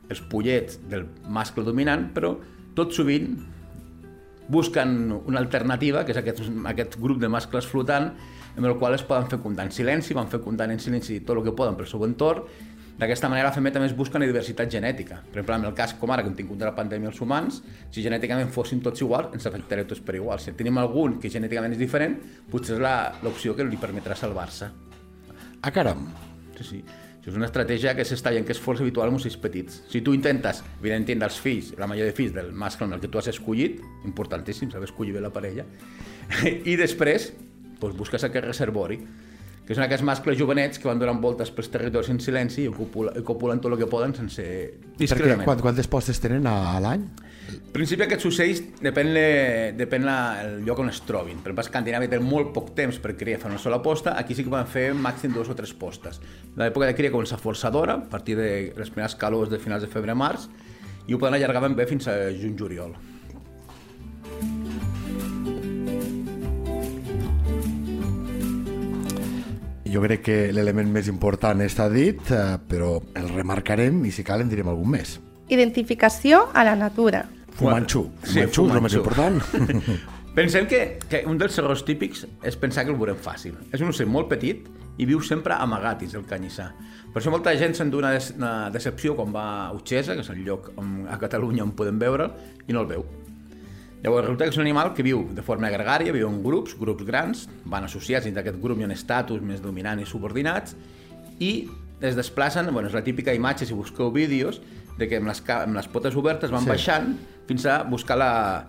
els 0.08 0.20
pollets 0.31 0.79
del 0.87 1.08
mascle 1.29 1.64
dominant, 1.67 2.12
però 2.14 2.37
tot 2.76 2.94
sovint 2.94 3.34
busquen 4.48 5.12
una 5.26 5.38
alternativa, 5.40 6.04
que 6.04 6.12
és 6.12 6.19
aquest, 6.19 6.40
aquest 6.66 6.96
grup 7.00 7.19
de 7.19 7.28
mascles 7.28 7.66
flotant, 7.66 8.12
amb 8.56 8.66
el 8.66 8.76
qual 8.78 8.94
es 8.94 9.02
poden 9.02 9.28
fecundar 9.28 9.66
en 9.66 9.72
silenci, 9.72 10.14
van 10.14 10.28
fecundant 10.32 10.70
en 10.70 10.81
silenci 10.81 11.20
tot 11.20 11.37
el 11.37 11.44
que 11.44 11.52
poden 11.56 11.76
pel 11.76 11.87
seu 11.90 12.05
entorn, 12.05 12.44
D'aquesta 12.96 13.29
manera, 13.29 13.50
la 13.50 13.53
femella 13.53 13.74
també 13.74 13.91
es 13.91 13.94
busca 13.96 14.17
una 14.17 14.24
diversitat 14.24 14.70
genètica. 14.72 15.19
Per 15.20 15.43
exemple, 15.43 15.56
en 15.58 15.65
el 15.69 15.74
cas 15.76 15.93
com 16.00 16.08
ara 16.15 16.22
que 16.24 16.31
hem 16.31 16.36
tingut 16.38 16.56
de 16.56 16.65
la 16.65 16.72
pandèmia 16.72 17.10
els 17.10 17.19
humans, 17.20 17.58
si 17.93 18.00
genèticament 18.00 18.48
fóssim 18.55 18.81
tots 18.81 19.03
iguals, 19.05 19.34
ens 19.36 19.44
afectaria 19.44 19.84
tots 19.84 20.00
per 20.00 20.15
igual. 20.17 20.41
Si 20.41 20.55
tenim 20.56 20.79
algun 20.81 21.19
que 21.20 21.29
genèticament 21.29 21.74
és 21.76 21.79
diferent, 21.82 22.17
potser 22.48 22.79
és 22.79 22.81
la- 22.81 23.12
l'opció 23.22 23.53
que 23.55 23.65
li 23.69 23.76
permetrà 23.76 24.17
salvar-se. 24.17 24.70
Ah, 25.60 25.70
caram. 25.70 26.06
Sí, 26.56 26.65
sí. 26.65 26.84
És 27.26 27.34
una 27.34 27.48
estratègia 27.48 27.96
que 27.98 28.04
s'està 28.06 28.30
veient 28.30 28.46
que 28.46 28.54
és 28.54 28.60
força 28.62 28.84
habitual 28.84 29.10
en 29.10 29.18
ocells 29.18 29.36
petits. 29.42 29.80
Si 29.90 30.00
tu 30.06 30.14
intentes, 30.14 30.62
evidentment, 30.78 31.24
dels 31.24 31.40
fills, 31.42 31.72
la 31.78 31.88
majoria 31.90 32.12
de 32.12 32.14
fills 32.14 32.34
del 32.36 32.52
mascle 32.54 32.86
amb 32.86 32.94
el 32.94 33.02
que 33.02 33.10
tu 33.10 33.18
has 33.18 33.30
escollit, 33.32 33.80
importantíssim 34.06 34.70
saber 34.70 34.86
escollir 34.86 35.16
bé 35.16 35.24
la 35.24 35.32
parella, 35.34 35.66
i 36.70 36.76
després 36.78 37.32
doncs, 37.80 37.96
busques 37.98 38.22
aquest 38.24 38.46
reservori, 38.46 39.00
que 39.67 39.75
són 39.75 39.85
aquests 39.87 40.06
mascles 40.06 40.39
jovenets 40.39 40.79
que 40.79 40.87
van 40.87 41.01
donant 41.01 41.19
voltes 41.23 41.51
pels 41.55 41.69
territoris 41.75 42.11
en 42.13 42.20
silenci 42.23 42.69
i 42.69 42.73
copulen, 42.73 43.19
i 43.19 43.25
copulen 43.27 43.63
tot 43.63 43.75
el 43.75 43.81
que 43.81 43.89
poden 43.91 44.15
sense... 44.15 44.43
Perquè 44.43 45.01
discretament. 45.03 45.46
quant, 45.49 45.63
quantes 45.65 45.89
postes 45.91 46.23
tenen 46.23 46.46
a, 46.46 46.55
a 46.77 46.82
l'any? 46.85 47.03
En 47.46 47.73
principi 47.75 48.06
aquests 48.06 48.27
ocells 48.31 48.63
depèn, 48.82 49.11
le, 49.15 49.27
depèn 49.79 50.06
la, 50.06 50.17
el 50.44 50.63
lloc 50.67 50.81
on 50.82 50.91
es 50.91 51.01
trobin. 51.06 51.43
Per 51.43 51.51
exemple, 51.51 51.67
Escandinàvia 51.67 52.13
tenen 52.15 52.27
molt 52.27 52.53
poc 52.55 52.73
temps 52.79 52.99
per 53.03 53.17
criar 53.19 53.41
fer 53.43 53.51
una 53.51 53.61
sola 53.63 53.81
posta, 53.82 54.15
aquí 54.19 54.35
sí 54.39 54.46
que 54.46 54.55
poden 54.55 54.70
fer 54.70 54.87
màxim 54.94 55.35
dos 55.35 55.51
o 55.51 55.58
tres 55.58 55.75
postes. 55.75 56.23
L'època 56.58 56.89
de 56.89 56.94
cria 56.99 57.15
comença 57.15 57.39
força 57.39 57.70
d'hora, 57.75 57.99
a 58.01 58.11
partir 58.11 58.39
de 58.39 58.49
les 58.79 58.94
primeres 58.94 59.19
calors 59.19 59.51
de 59.53 59.61
finals 59.63 59.85
de 59.85 59.91
febrer-març, 59.93 60.49
i 61.06 61.15
ho 61.15 61.20
poden 61.23 61.39
allargar 61.39 61.67
ben 61.67 61.77
bé 61.79 61.87
fins 61.91 62.08
a 62.11 62.17
juny-juliol. 62.35 62.96
Jo 69.96 70.03
crec 70.05 70.20
que 70.26 70.34
l'element 70.53 70.91
més 70.93 71.06
important 71.08 71.62
està 71.65 71.86
dit, 71.88 72.19
eh, 72.29 72.58
però 72.69 72.98
el 73.17 73.31
remarcarem 73.32 74.03
i 74.05 74.10
si 74.12 74.26
cal 74.29 74.43
en 74.44 74.50
direm 74.50 74.69
algun 74.69 74.91
més. 74.93 75.15
Identificació 75.48 76.43
a 76.53 76.67
la 76.69 76.74
natura. 76.76 77.22
Fumanxú. 77.56 78.03
Sí, 78.20 78.43
Fumanxú 78.43 78.67
és 78.67 78.74
el 78.76 78.84
més 78.84 78.96
important. 78.98 79.41
Pensem 80.36 80.69
que, 80.69 80.82
que 81.08 81.22
un 81.24 81.41
dels 81.41 81.56
errors 81.62 81.81
típics 81.88 82.26
és 82.44 82.60
pensar 82.60 82.84
que 82.84 82.93
el 82.93 83.00
veurem 83.00 83.17
fàcil. 83.17 83.56
És 83.72 83.81
un 83.81 83.88
ocell 83.88 84.12
molt 84.12 84.29
petit 84.29 84.69
i 85.00 85.08
viu 85.08 85.24
sempre 85.24 85.56
amagat 85.56 86.05
dins 86.05 86.20
el 86.20 86.29
canyissar. 86.29 86.74
Per 87.08 87.22
això 87.22 87.32
molta 87.32 87.56
gent 87.56 87.72
se'n 87.79 87.88
dona 87.88 88.12
una 88.36 88.55
decepció 88.74 89.17
quan 89.17 89.32
va 89.32 89.46
a 89.62 89.70
Utxesa, 89.79 90.12
que 90.12 90.26
és 90.26 90.29
el 90.34 90.44
lloc 90.44 90.74
on, 90.76 91.06
a 91.08 91.17
Catalunya 91.17 91.65
on 91.65 91.72
podem 91.72 91.96
veure'l, 91.96 92.36
i 92.69 92.76
no 92.76 92.84
el 92.84 92.93
veu. 92.93 93.08
Llavors, 94.03 94.26
resulta 94.26 94.44
que 94.44 94.50
és 94.53 94.58
un 94.58 94.62
animal 94.67 94.93
que 94.94 95.03
viu 95.03 95.24
de 95.34 95.43
forma 95.43 95.70
gregària, 95.72 96.12
viu 96.15 96.29
en 96.29 96.43
grups, 96.44 96.76
grups 96.79 97.05
grans, 97.08 97.46
van 97.65 97.84
associats 97.88 98.26
dins 98.29 98.36
d'aquest 98.36 98.60
grup 98.62 98.79
ha 98.81 98.84
un 98.86 98.93
estatus 98.94 99.41
més 99.43 99.62
dominant 99.65 99.98
i 100.00 100.06
subordinats, 100.06 100.76
i 101.41 101.67
es 102.00 102.15
desplacen, 102.17 102.69
bueno, 102.72 102.88
és 102.91 102.94
la 102.94 103.03
típica 103.03 103.32
imatge, 103.34 103.67
si 103.67 103.74
busqueu 103.74 104.12
vídeos, 104.12 104.60
de 104.98 105.08
que 105.08 105.17
amb 105.20 105.29
les, 105.29 105.43
amb 105.53 105.74
les 105.76 105.88
potes 105.88 106.15
obertes 106.17 106.50
van 106.53 106.62
Sí. 106.62 106.69
baixant 106.69 107.17
fins 107.48 107.67
a 107.67 107.82
buscar 107.84 108.17
la, 108.17 108.67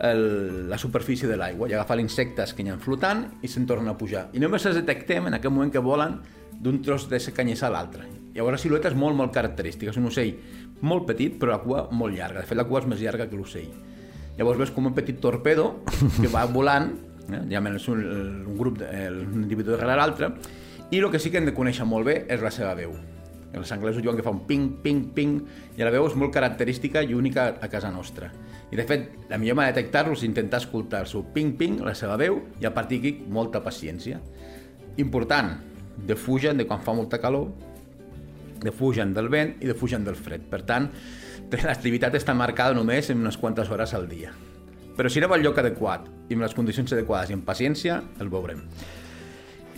el, 0.00 0.68
la 0.68 0.78
superfície 0.78 1.28
de 1.28 1.36
l'aigua 1.36 1.68
i 1.68 1.74
agafar 1.76 1.98
insectes 2.00 2.52
que 2.54 2.62
hi 2.62 2.68
ha 2.72 2.76
flotant 2.78 3.26
i 3.42 3.48
se'n 3.48 3.66
tornen 3.66 3.88
a 3.88 3.96
pujar. 3.98 4.28
I 4.32 4.40
només 4.40 4.64
els 4.66 4.76
detectem 4.76 5.26
en 5.28 5.34
aquest 5.34 5.52
moment 5.52 5.72
que 5.72 5.78
volen 5.84 6.18
d'un 6.60 6.82
tros 6.82 7.08
de 7.08 7.20
canyissar 7.32 7.68
a 7.68 7.72
l'altre. 7.76 8.04
Llavors 8.34 8.58
la 8.58 8.62
silueta 8.62 8.88
és 8.88 8.94
molt, 8.94 9.16
molt 9.16 9.32
característica. 9.32 9.90
És 9.90 9.96
un 9.96 10.06
ocell 10.06 10.34
molt 10.82 11.06
petit, 11.08 11.38
però 11.40 11.52
la 11.56 11.62
cua 11.64 11.88
molt 11.90 12.14
llarga. 12.16 12.40
De 12.40 12.46
fet, 12.46 12.56
la 12.58 12.64
cua 12.68 12.80
és 12.80 12.86
més 12.86 13.00
llarga 13.00 13.28
que 13.28 13.36
l'ocell. 13.36 13.70
Llavors 14.40 14.56
veus 14.56 14.70
com 14.72 14.86
un 14.88 14.94
petit 14.96 15.18
torpedo 15.20 15.82
que 16.16 16.28
va 16.32 16.46
volant, 16.48 16.86
eh? 17.28 17.42
ja 17.52 17.60
és 17.60 17.88
un, 17.92 17.98
un 18.48 18.54
grup, 18.56 18.78
de, 18.80 18.88
un 19.12 19.42
individu 19.42 19.74
darrere 19.74 19.98
l'altre, 20.00 20.30
i 20.90 20.96
el 20.96 21.10
que 21.12 21.20
sí 21.20 21.28
que 21.28 21.36
hem 21.36 21.50
de 21.50 21.52
conèixer 21.52 21.84
molt 21.84 22.08
bé 22.08 22.14
és 22.24 22.40
la 22.40 22.48
seva 22.54 22.72
veu. 22.78 22.94
Els 23.52 23.72
anglesos 23.74 24.00
diuen 24.00 24.16
que 24.16 24.24
fa 24.24 24.32
un 24.32 24.40
ping, 24.48 24.78
ping, 24.80 25.10
ping, 25.12 25.36
i 25.76 25.84
la 25.84 25.92
veu 25.92 26.08
és 26.08 26.16
molt 26.16 26.32
característica 26.32 27.02
i 27.04 27.12
única 27.12 27.50
a 27.60 27.68
casa 27.68 27.92
nostra. 27.92 28.30
I 28.72 28.80
de 28.80 28.86
fet, 28.88 29.08
la 29.28 29.36
millor 29.36 29.60
manera 29.60 29.74
de 29.74 29.82
detectar-lo 29.82 30.16
és 30.16 30.24
intentar 30.24 30.62
escoltar 30.62 31.04
el 31.04 31.10
seu 31.10 31.26
ping, 31.34 31.52
ping, 31.60 31.82
la 31.84 31.92
seva 31.98 32.16
veu, 32.16 32.40
i 32.62 32.64
a 32.64 32.72
partir 32.72 33.02
d'aquí 33.02 33.28
molta 33.28 33.60
paciència. 33.60 34.22
Important, 35.04 35.58
defugen 36.08 36.56
de 36.56 36.64
quan 36.64 36.80
fa 36.80 36.96
molta 36.96 37.20
calor, 37.20 37.50
defugen 38.64 39.12
del 39.12 39.28
vent 39.28 39.58
i 39.60 39.68
defugen 39.68 40.06
del 40.08 40.16
fred. 40.16 40.48
Per 40.48 40.62
tant, 40.64 40.88
l'activitat 41.66 42.14
està 42.20 42.34
marcada 42.36 42.76
només 42.76 43.10
en 43.10 43.20
unes 43.24 43.36
quantes 43.40 43.70
hores 43.70 43.94
al 43.94 44.08
dia. 44.08 44.32
Però 44.96 45.08
si 45.08 45.20
anem 45.22 45.32
al 45.32 45.44
lloc 45.44 45.58
adequat 45.62 46.08
i 46.28 46.36
amb 46.36 46.44
les 46.44 46.54
condicions 46.56 46.92
adequades 46.92 47.30
i 47.30 47.38
amb 47.38 47.46
paciència, 47.46 48.02
el 48.20 48.28
veurem. 48.32 48.64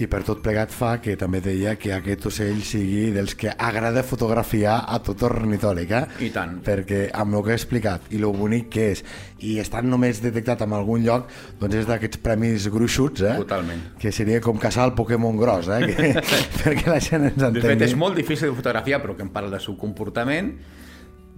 I 0.02 0.07
per 0.09 0.23
tot 0.25 0.40
plegat 0.42 0.73
fa 0.73 0.95
que 1.04 1.12
també 1.21 1.38
deia 1.45 1.75
que 1.78 1.90
aquest 1.92 2.25
ocell 2.26 2.62
sigui 2.64 3.11
dels 3.14 3.35
que 3.38 3.52
agrada 3.52 4.02
fotografiar 4.02 4.78
a 4.88 4.97
tot 5.04 5.21
ornitòleg, 5.28 5.92
eh? 5.92 6.00
I 6.26 6.31
tant. 6.33 6.57
Perquè 6.64 7.02
amb 7.14 7.37
el 7.37 7.45
que 7.45 7.52
he 7.52 7.59
explicat 7.61 8.09
i 8.11 8.19
lo 8.19 8.33
bonic 8.35 8.71
que 8.73 8.87
és, 8.95 9.04
i 9.45 9.59
estan 9.62 9.90
només 9.92 10.23
detectat 10.25 10.64
en 10.64 10.73
algun 10.75 11.04
lloc, 11.04 11.28
doncs 11.61 11.83
és 11.83 11.87
d'aquests 11.87 12.23
premis 12.25 12.66
gruixuts, 12.73 13.23
eh? 13.28 13.37
Totalment. 13.45 13.85
Que 14.00 14.11
seria 14.16 14.40
com 14.42 14.59
caçar 14.59 14.88
el 14.88 14.97
Pokémon 14.99 15.37
gros, 15.38 15.69
eh? 15.69 15.83
Que, 15.92 16.12
perquè 16.64 16.88
la 16.88 16.99
gent 16.99 17.28
ens 17.28 17.37
De 17.37 17.50
entengui. 17.52 17.69
fet, 17.69 17.87
és 17.92 17.95
molt 17.95 18.16
difícil 18.19 18.49
de 18.50 18.57
fotografiar, 18.59 19.04
però 19.04 19.14
que 19.14 19.28
em 19.28 19.31
parla 19.31 19.59
del 19.59 19.62
seu 19.62 19.76
comportament. 19.78 20.54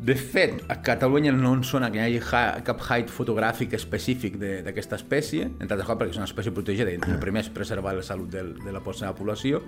De 0.05 0.15
fet, 0.21 0.59
a 0.69 0.75
Catalunya 0.85 1.31
no 1.33 1.55
ens 1.57 1.71
sona 1.73 1.89
que 1.93 1.97
hi 1.97 2.03
hagi 2.03 2.19
ha- 2.37 2.59
cap 2.67 2.81
height 2.91 3.09
fotogràfic 3.09 3.73
específic 3.79 4.35
de- 4.37 4.61
d'aquesta 4.67 4.97
espècie, 5.01 5.47
entre 5.47 5.79
altres 5.79 5.87
coses 5.89 6.01
perquè 6.03 6.11
és 6.11 6.19
una 6.21 6.27
espècie 6.29 6.53
protegida 6.53 6.91
i 6.93 6.99
el 6.99 7.19
primer 7.23 7.41
és 7.41 7.49
preservar 7.49 7.95
la 7.97 8.03
salut 8.03 8.29
del, 8.29 8.51
de 8.61 8.73
la 8.75 8.83
seva 8.93 9.15
població. 9.17 9.63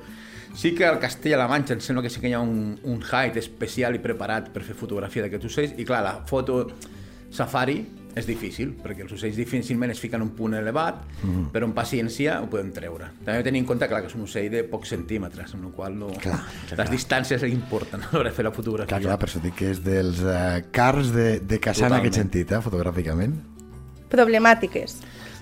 Sí 0.54 0.74
que 0.74 0.84
al 0.84 0.98
Castella-La 1.00 1.48
Manxa 1.48 1.72
em 1.74 1.80
sembla 1.80 2.02
que 2.02 2.10
sí 2.10 2.20
que 2.20 2.28
hi 2.28 2.34
ha 2.34 2.40
un, 2.40 2.78
un 2.84 3.00
height 3.02 3.36
especial 3.40 3.94
i 3.94 3.98
preparat 3.98 4.50
per 4.52 4.62
fer 4.62 4.74
fotografia 4.76 5.22
d'aquests 5.22 5.46
ocells, 5.46 5.72
i 5.78 5.84
clar, 5.88 6.02
la 6.04 6.18
foto 6.26 6.66
safari 7.30 7.80
és 8.16 8.24
difícil, 8.24 8.70
perquè 8.80 9.04
els 9.04 9.12
ocells 9.12 9.36
difícilment 9.36 9.92
es 9.92 10.00
fiquen 10.00 10.22
en 10.22 10.30
un 10.30 10.32
punt 10.38 10.56
elevat, 10.56 11.02
mm. 11.20 11.50
però 11.52 11.68
amb 11.68 11.76
paciència 11.76 12.38
ho 12.40 12.48
podem 12.52 12.70
treure. 12.72 13.10
També 13.26 13.42
tenir 13.44 13.60
en 13.60 13.66
compte 13.68 13.88
clar, 13.90 14.00
que 14.00 14.08
és 14.08 14.16
un 14.16 14.24
ocell 14.24 14.48
de 14.52 14.62
pocs 14.70 14.94
centímetres, 14.94 15.52
amb 15.56 15.68
la 15.68 15.72
qual 15.76 15.98
no... 16.00 16.08
Clar, 16.22 16.38
clar, 16.70 16.78
les 16.80 16.94
distàncies 16.94 17.44
importen 17.50 18.06
a 18.06 18.14
l'hora 18.14 18.30
de 18.30 18.36
fer 18.38 18.46
la 18.48 18.54
fotografia. 18.56 18.88
Clar, 18.94 19.02
clar, 19.04 19.18
per 19.20 19.28
això 19.28 19.42
dic 19.44 19.58
que 19.58 19.68
és 19.74 19.82
dels 19.84 20.22
eh, 20.24 20.62
cars 20.72 21.12
de, 21.12 21.26
de 21.44 21.60
caçar 21.60 21.90
en 21.90 21.92
Totalment. 21.92 22.06
aquest 22.06 22.20
sentit, 22.22 22.56
eh? 22.56 22.62
fotogràficament. 22.64 23.36
Problemàtiques. 24.16 24.96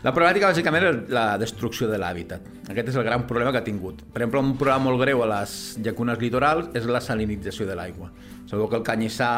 La 0.04 0.12
problemàtica 0.12 0.50
bàsicament 0.50 0.85
és 0.85 0.99
la 1.14 1.25
destrucció 1.40 1.87
de 1.88 1.97
l'hàbitat. 2.02 2.50
Aquest 2.69 2.90
és 2.90 2.99
el 2.99 3.07
gran 3.07 3.23
problema 3.28 3.54
que 3.54 3.62
ha 3.62 3.64
tingut. 3.64 4.02
Per 4.11 4.19
exemple, 4.19 4.43
un 4.43 4.59
problema 4.59 4.90
molt 4.90 5.00
greu 5.00 5.23
a 5.25 5.31
les 5.31 5.54
llacunes 5.78 6.19
litorals 6.21 6.75
és 6.76 6.90
la 6.90 7.00
salinització 7.00 7.64
de 7.71 7.78
l'aigua. 7.78 8.11
Sabeu 8.50 8.66
que 8.69 8.83
el 8.83 8.85
canyissà 8.85 9.31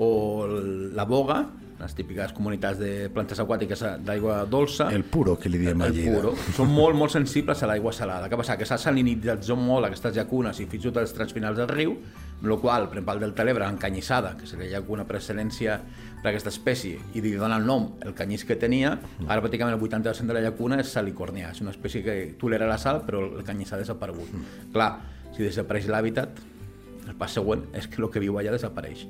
o 0.00 0.46
la 0.94 1.08
boga, 1.08 1.40
les 1.80 1.94
típiques 1.96 2.32
comunitats 2.36 2.78
de 2.80 3.08
plantes 3.12 3.40
aquàtiques 3.40 3.82
d'aigua 4.04 4.42
dolça, 4.50 4.90
El 4.92 5.04
puro, 5.04 5.36
que 5.40 5.48
li 5.48 5.60
diem 5.60 5.80
a 5.80 5.88
el 5.88 6.00
puro, 6.04 6.34
són 6.56 6.70
molt, 6.72 6.96
molt 6.98 7.14
sensibles 7.14 7.62
a 7.62 7.70
l'aigua 7.70 7.92
salada. 7.96 8.28
Què 8.28 8.38
passa? 8.40 8.58
Que 8.60 8.68
s'ha 8.68 8.78
salinitzat 8.80 9.48
molt 9.56 9.88
aquestes 9.88 10.14
llacunes 10.16 10.60
i 10.60 10.66
fins 10.66 10.84
i 10.84 10.90
tot 10.90 11.00
els 11.02 11.14
trams 11.16 11.32
finals 11.36 11.58
del 11.58 11.70
riu, 11.70 11.96
amb 12.40 12.48
la 12.48 12.56
qual 12.60 12.88
per 12.88 13.00
exemple, 13.00 13.14
el 13.14 13.24
Delta 13.24 13.42
de 13.42 13.48
l'Ebre, 13.48 13.66
l'encanyissada, 13.66 14.34
que 14.36 14.46
seria 14.48 14.78
llacuna 14.78 15.06
per 15.08 15.18
excel·lència 15.18 15.78
per 16.20 16.30
aquesta 16.30 16.52
espècie, 16.52 17.00
i 17.14 17.24
li 17.24 17.32
dona 17.36 17.56
el 17.60 17.66
nom 17.68 17.90
el 18.04 18.14
canyís 18.16 18.44
que 18.48 18.56
tenia, 18.60 18.94
ara 19.26 19.40
pràcticament 19.40 19.76
el 19.76 19.80
80% 19.80 20.28
de 20.28 20.36
la 20.36 20.44
llacuna 20.44 20.80
és 20.80 20.92
salicornia, 20.92 21.50
és 21.54 21.60
una 21.64 21.72
espècie 21.72 22.04
que 22.04 22.16
tolera 22.40 22.68
la 22.68 22.78
sal, 22.78 23.02
però 23.06 23.24
el 23.24 23.44
canyissà 23.44 23.76
ha 23.76 23.82
desaparegut. 23.82 24.32
Clar, 24.72 24.92
si 25.36 25.44
desapareix 25.44 25.88
l'hàbitat, 25.88 26.40
el 27.08 27.16
pas 27.18 27.32
següent 27.32 27.66
és 27.76 27.88
que 27.90 28.02
el 28.02 28.10
que 28.12 28.22
viu 28.22 28.38
allà 28.38 28.52
desapareix. 28.54 29.06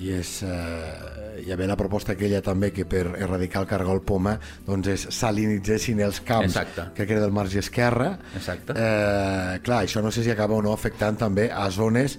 I 0.00 0.14
és, 0.16 0.42
eh, 0.42 1.42
hi 1.44 1.50
havia 1.52 1.68
la 1.68 1.76
proposta 1.76 2.14
aquella 2.14 2.40
també 2.44 2.70
que 2.72 2.86
per 2.88 3.02
erradicar 3.18 3.62
el 3.64 3.68
cargol 3.68 4.00
poma 4.06 4.36
doncs 4.66 4.88
es 4.94 5.06
salinitzessin 5.12 6.00
els 6.00 6.22
camps 6.24 6.54
Exacte. 6.54 6.86
que 6.96 7.06
queda 7.08 7.26
del 7.26 7.34
marge 7.36 7.60
esquerre 7.60 8.14
Exacte. 8.36 8.72
eh, 8.76 9.58
clar, 9.64 9.84
això 9.84 10.00
no 10.02 10.10
sé 10.10 10.24
si 10.24 10.30
acaba 10.32 10.56
o 10.56 10.62
no 10.62 10.72
afectant 10.72 11.18
també 11.20 11.50
a 11.52 11.68
zones 11.70 12.18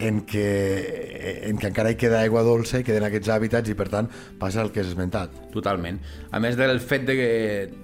en 0.00 0.22
què, 0.26 1.44
en 1.50 1.58
què 1.60 1.68
encara 1.68 1.92
hi 1.92 1.98
queda 2.00 2.22
aigua 2.24 2.42
dolça 2.42 2.80
i 2.80 2.86
queden 2.86 3.04
aquests 3.06 3.28
hàbitats 3.30 3.70
i 3.70 3.76
per 3.76 3.90
tant 3.92 4.08
passa 4.40 4.64
el 4.64 4.72
que 4.72 4.80
has 4.80 4.90
esmentat 4.90 5.34
Totalment. 5.52 6.00
A 6.32 6.40
més 6.40 6.56
del 6.56 6.80
fet 6.80 7.04
de 7.06 7.16
que, 7.18 7.30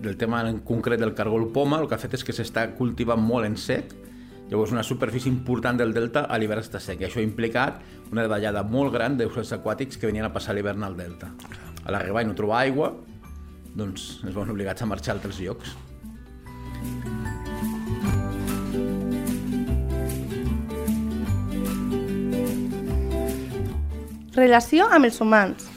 del 0.02 0.16
tema 0.16 0.40
en 0.48 0.62
concret 0.64 1.00
del 1.02 1.14
cargol 1.14 1.50
poma, 1.52 1.80
el 1.82 1.88
que 1.90 1.96
ha 1.98 2.00
fet 2.00 2.16
és 2.16 2.24
que 2.24 2.34
s'està 2.34 2.70
cultivant 2.78 3.20
molt 3.20 3.46
en 3.46 3.56
sec, 3.60 3.92
llavors 4.50 4.72
una 4.72 4.84
superfície 4.86 5.30
important 5.30 5.78
del 5.78 5.92
delta 5.92 6.24
a 6.30 6.38
l'hivern 6.38 6.62
està 6.62 6.80
sec, 6.80 7.02
i 7.02 7.08
això 7.08 7.20
ha 7.20 7.26
implicat 7.26 7.82
una 8.12 8.22
davallada 8.26 8.62
molt 8.62 8.94
gran 8.94 9.16
d'ocells 9.18 9.52
aquàtics 9.56 9.98
que 9.98 10.06
venien 10.10 10.26
a 10.28 10.32
passar 10.34 10.54
l'hivern 10.54 10.84
al 10.86 10.96
delta. 10.98 11.32
A 11.84 11.94
l'arribar 11.94 12.22
i 12.22 12.28
no 12.28 12.36
trobar 12.38 12.62
aigua, 12.62 12.92
doncs 13.76 14.22
es 14.26 14.34
van 14.34 14.50
obligats 14.50 14.82
a 14.82 14.88
marxar 14.90 15.14
a 15.14 15.18
altres 15.18 15.40
llocs. 15.42 15.76
Relació 24.36 24.84
amb 24.92 25.08
els 25.08 25.20
humans. 25.24 25.70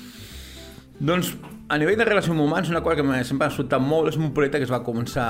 Doncs 0.99 1.31
a 1.71 1.77
nivell 1.79 1.99
de 1.99 2.05
relació 2.07 2.33
amb 2.33 2.43
humans, 2.43 2.69
una 2.73 2.81
cosa 2.83 2.97
que 2.97 3.23
sempre 3.23 3.47
m'ha 3.47 3.55
sobtat 3.55 3.81
molt 3.81 4.09
és 4.11 4.17
un 4.19 4.33
projecte 4.35 4.59
que 4.59 4.67
es 4.67 4.73
va 4.73 4.81
començar 4.83 5.27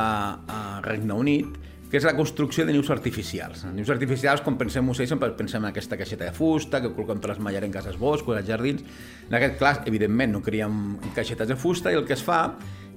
a 0.48 0.60
Regne 0.86 1.14
Unit, 1.14 1.59
que 1.90 1.98
és 1.98 2.06
la 2.06 2.14
construcció 2.14 2.66
de 2.68 2.74
nius 2.76 2.92
artificials. 2.94 3.64
Els 3.66 3.74
nius 3.74 3.90
artificials, 3.90 4.44
quan 4.46 4.60
pensem 4.60 4.86
en 4.86 4.94
ocells, 4.94 5.10
sempre 5.10 5.32
pensem 5.38 5.64
en 5.64 5.72
aquesta 5.72 5.98
caixeta 5.98 6.28
de 6.28 6.36
fusta, 6.36 6.84
que 6.84 6.92
col·loquem 6.94 7.22
per 7.24 7.32
les 7.32 7.42
mallarenques 7.42 7.88
als 7.90 7.98
boscos, 7.98 8.38
als 8.38 8.48
jardins. 8.48 8.84
En 9.26 9.40
aquest 9.40 9.58
cas, 9.58 9.82
evidentment, 9.90 10.36
no 10.38 10.44
críem 10.46 10.78
en 11.00 11.16
caixetes 11.18 11.50
de 11.50 11.58
fusta 11.58 11.90
i 11.90 11.98
el 11.98 12.06
que 12.06 12.14
es 12.14 12.24
fa 12.26 12.44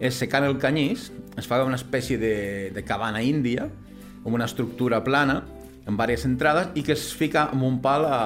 és 0.02 0.20
secant 0.20 0.44
el 0.44 0.58
canyís, 0.60 1.08
es 1.40 1.48
fa 1.48 1.62
una 1.64 1.80
espècie 1.80 2.20
de, 2.20 2.36
de 2.74 2.84
cabana 2.84 3.22
índia, 3.24 3.64
amb 4.22 4.32
una 4.34 4.44
estructura 4.50 5.00
plana, 5.04 5.40
amb 5.86 5.96
diverses 5.96 6.28
entrades, 6.28 6.72
i 6.76 6.84
que 6.84 6.92
es 6.92 7.08
fica 7.16 7.48
amb 7.48 7.64
un 7.66 7.80
pal 7.82 8.04
a, 8.06 8.22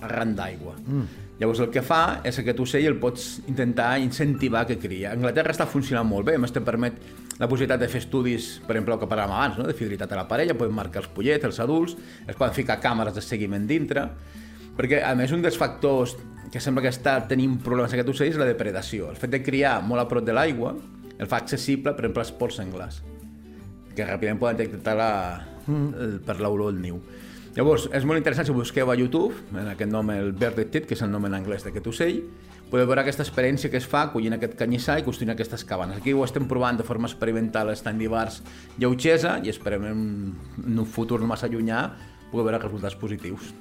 a 0.00 0.10
ran 0.12 0.36
d'aigua. 0.38 0.76
Mm. 0.86 1.22
Llavors 1.40 1.60
el 1.60 1.68
que 1.72 1.82
fa 1.84 2.22
és 2.24 2.38
que 2.38 2.46
aquest 2.46 2.62
ocell 2.62 2.86
el 2.88 2.96
pots 3.00 3.42
intentar 3.50 3.96
incentivar 4.00 4.64
que 4.68 4.78
cria. 4.80 5.10
A 5.10 5.16
Anglaterra 5.18 5.52
està 5.52 5.66
funcionant 5.68 6.06
molt 6.08 6.30
bé, 6.30 6.38
a 6.38 6.40
més 6.40 6.54
te 6.54 6.62
permet 6.64 6.96
la 7.36 7.48
possibilitat 7.48 7.82
de 7.82 7.88
fer 7.92 8.00
estudis, 8.04 8.56
per 8.64 8.76
exemple, 8.76 8.94
el 8.96 9.00
que 9.02 9.08
parlàvem 9.10 9.34
abans, 9.36 9.58
no? 9.60 9.66
de 9.68 9.74
fidelitat 9.76 10.12
a 10.14 10.20
la 10.22 10.26
parella, 10.28 10.56
podem 10.56 10.76
marcar 10.76 11.02
els 11.02 11.10
pollets, 11.12 11.44
els 11.44 11.60
adults, 11.60 11.96
es 12.24 12.36
poden 12.36 12.54
ficar 12.56 12.78
càmeres 12.80 13.16
de 13.16 13.24
seguiment 13.24 13.66
dintre, 13.68 14.06
perquè 14.76 15.02
a 15.04 15.12
més 15.18 15.34
un 15.36 15.44
dels 15.44 15.58
factors 15.60 16.16
que 16.52 16.62
sembla 16.62 16.84
que 16.84 16.94
està 16.94 17.18
tenint 17.28 17.58
problemes 17.64 17.92
aquest 17.92 18.14
ocell 18.14 18.32
és 18.32 18.40
la 18.40 18.48
depredació. 18.48 19.10
El 19.10 19.20
fet 19.20 19.34
de 19.34 19.42
criar 19.44 19.80
molt 19.84 20.04
a 20.04 20.08
prop 20.08 20.24
de 20.24 20.36
l'aigua 20.36 20.72
el 21.16 21.28
fa 21.28 21.40
accessible, 21.42 21.92
per 21.92 22.06
exemple, 22.06 22.24
als 22.24 22.32
porcs 22.36 22.58
senglars 22.60 23.02
que 23.96 24.04
ràpidament 24.04 24.40
poden 24.40 24.58
detectar 24.60 24.94
la, 24.98 25.12
el, 25.66 26.18
per 26.24 26.36
l'olor 26.36 26.74
del 26.74 26.82
niu. 26.84 27.00
Llavors, 27.56 27.86
és 27.96 28.04
molt 28.04 28.20
interessant 28.20 28.44
si 28.44 28.52
busqueu 28.52 28.90
a 28.92 28.96
YouTube, 28.98 29.32
en 29.56 29.70
aquest 29.72 29.88
nom 29.88 30.10
el 30.12 30.34
Birded 30.36 30.68
Tit, 30.74 30.88
que 30.88 30.92
és 30.92 31.02
el 31.06 31.08
nom 31.12 31.24
en 31.24 31.38
anglès 31.38 31.64
d'aquest 31.64 31.88
ocell, 31.88 32.18
podeu 32.70 32.86
veure 32.88 33.04
aquesta 33.04 33.22
experiència 33.26 33.70
que 33.70 33.78
es 33.80 33.86
fa 33.86 34.06
collint 34.12 34.36
aquest 34.36 34.56
canyissar 34.58 34.98
i 35.00 35.06
construint 35.06 35.34
aquestes 35.34 35.64
cabanes. 35.68 36.00
Aquí 36.00 36.14
ho 36.14 36.24
estem 36.26 36.48
provant 36.50 36.78
de 36.78 36.86
forma 36.86 37.10
experimental 37.10 37.70
a 37.70 37.76
Estany 37.78 38.02
d'Ibars 38.02 38.42
i 38.78 38.84
a 38.84 38.90
Utxesa 38.90 39.38
i 39.44 39.52
esperem 39.54 39.86
en 39.92 40.74
un 40.74 40.90
futur 40.98 41.20
no 41.22 41.30
massa 41.30 41.50
llunyà 41.52 41.86
poder 42.32 42.50
veure 42.50 42.62
resultats 42.66 42.98
positius. 42.98 43.54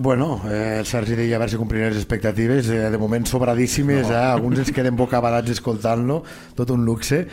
Bueno, 0.00 0.40
eh, 0.48 0.76
el 0.78 0.86
Sergi 0.86 1.16
deia 1.18 1.34
a 1.34 1.40
veure 1.42 1.50
si 1.50 1.58
complirem 1.58 1.88
les 1.90 1.96
expectatives, 1.98 2.68
eh, 2.70 2.84
de 2.86 2.98
moment 3.02 3.24
sobradíssimes, 3.26 4.04
no. 4.06 4.12
eh? 4.14 4.18
alguns 4.30 4.60
ens 4.62 4.68
queden 4.70 4.94
bocabadats 4.94 5.50
escoltant-lo, 5.50 6.20
tot 6.54 6.70
un 6.70 6.84
luxe. 6.86 7.24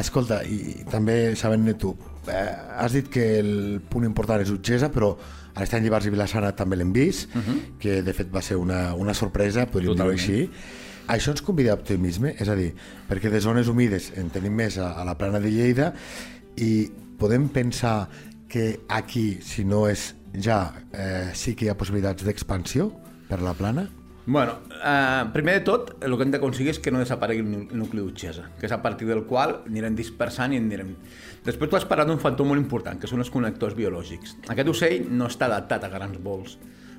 Escolta, 0.00 0.38
i 0.48 0.86
també 0.88 1.34
sabent 1.36 1.68
tu, 1.76 1.90
eh, 2.32 2.46
has 2.80 2.96
dit 2.96 3.10
que 3.12 3.26
el 3.42 3.82
punt 3.92 4.08
important 4.08 4.40
és 4.40 4.48
Utgesa, 4.54 4.88
però 4.88 5.10
a 5.52 5.60
l'Estany 5.60 5.84
Llibars 5.84 6.08
i 6.08 6.14
Vilassana 6.14 6.54
també 6.56 6.78
l'hem 6.80 6.94
vist, 6.96 7.28
uh 7.28 7.42
-huh. 7.42 7.58
que 7.78 8.00
de 8.00 8.14
fet 8.16 8.32
va 8.32 8.40
ser 8.40 8.56
una, 8.56 8.94
una 8.94 9.12
sorpresa, 9.12 9.66
podríem 9.66 9.94
dir-ho 9.94 10.10
així. 10.10 10.48
això 11.08 11.30
ens 11.30 11.42
convida 11.42 11.72
a 11.72 11.74
optimisme, 11.74 12.34
és 12.38 12.48
a 12.48 12.54
dir, 12.54 12.74
perquè 13.08 13.28
de 13.28 13.40
zones 13.40 13.68
humides 13.68 14.12
en 14.16 14.30
tenim 14.30 14.54
més 14.54 14.78
a, 14.78 14.92
a 14.92 15.04
la 15.04 15.18
plana 15.18 15.40
de 15.40 15.50
Lleida 15.50 15.92
i 16.56 16.90
podem 17.18 17.48
pensar 17.48 18.08
que 18.48 18.80
aquí, 18.88 19.38
si 19.42 19.64
no 19.64 19.88
és 19.88 20.14
ja, 20.34 20.72
eh, 20.92 21.30
sí 21.34 21.54
que 21.56 21.66
hi 21.66 21.68
ha 21.72 21.76
possibilitats 21.78 22.24
d'expansió 22.24 22.90
per 23.28 23.40
la 23.42 23.54
plana? 23.54 23.88
Bueno, 24.28 24.58
eh, 24.84 25.24
primer 25.32 25.54
de 25.54 25.60
tot, 25.64 25.94
el 26.04 26.14
que 26.18 26.22
hem 26.26 26.30
d'aconseguir 26.34 26.74
és 26.74 26.78
que 26.84 26.90
no 26.92 26.98
desaparegui 27.00 27.40
el 27.40 27.46
nu- 27.48 27.66
el 27.70 27.78
nucli 27.80 28.02
d'Utxesa, 28.02 28.50
que 28.60 28.66
és 28.68 28.72
a 28.72 28.82
partir 28.82 29.06
del 29.08 29.22
qual 29.24 29.62
anirem 29.66 29.94
dispersant 29.96 30.52
i 30.52 30.58
anirem... 30.60 30.90
Després 31.46 31.70
tu 31.70 31.76
has 31.78 31.86
parlat 31.88 32.10
d'un 32.10 32.20
factor 32.20 32.44
molt 32.44 32.60
important, 32.60 32.98
que 33.00 33.08
són 33.08 33.20
els 33.24 33.30
connectors 33.32 33.74
biològics. 33.78 34.36
Aquest 34.52 34.68
ocell 34.68 35.06
no 35.08 35.30
està 35.32 35.46
adaptat 35.48 35.84
a 35.84 35.88
grans 35.88 36.18
vols. 36.20 36.58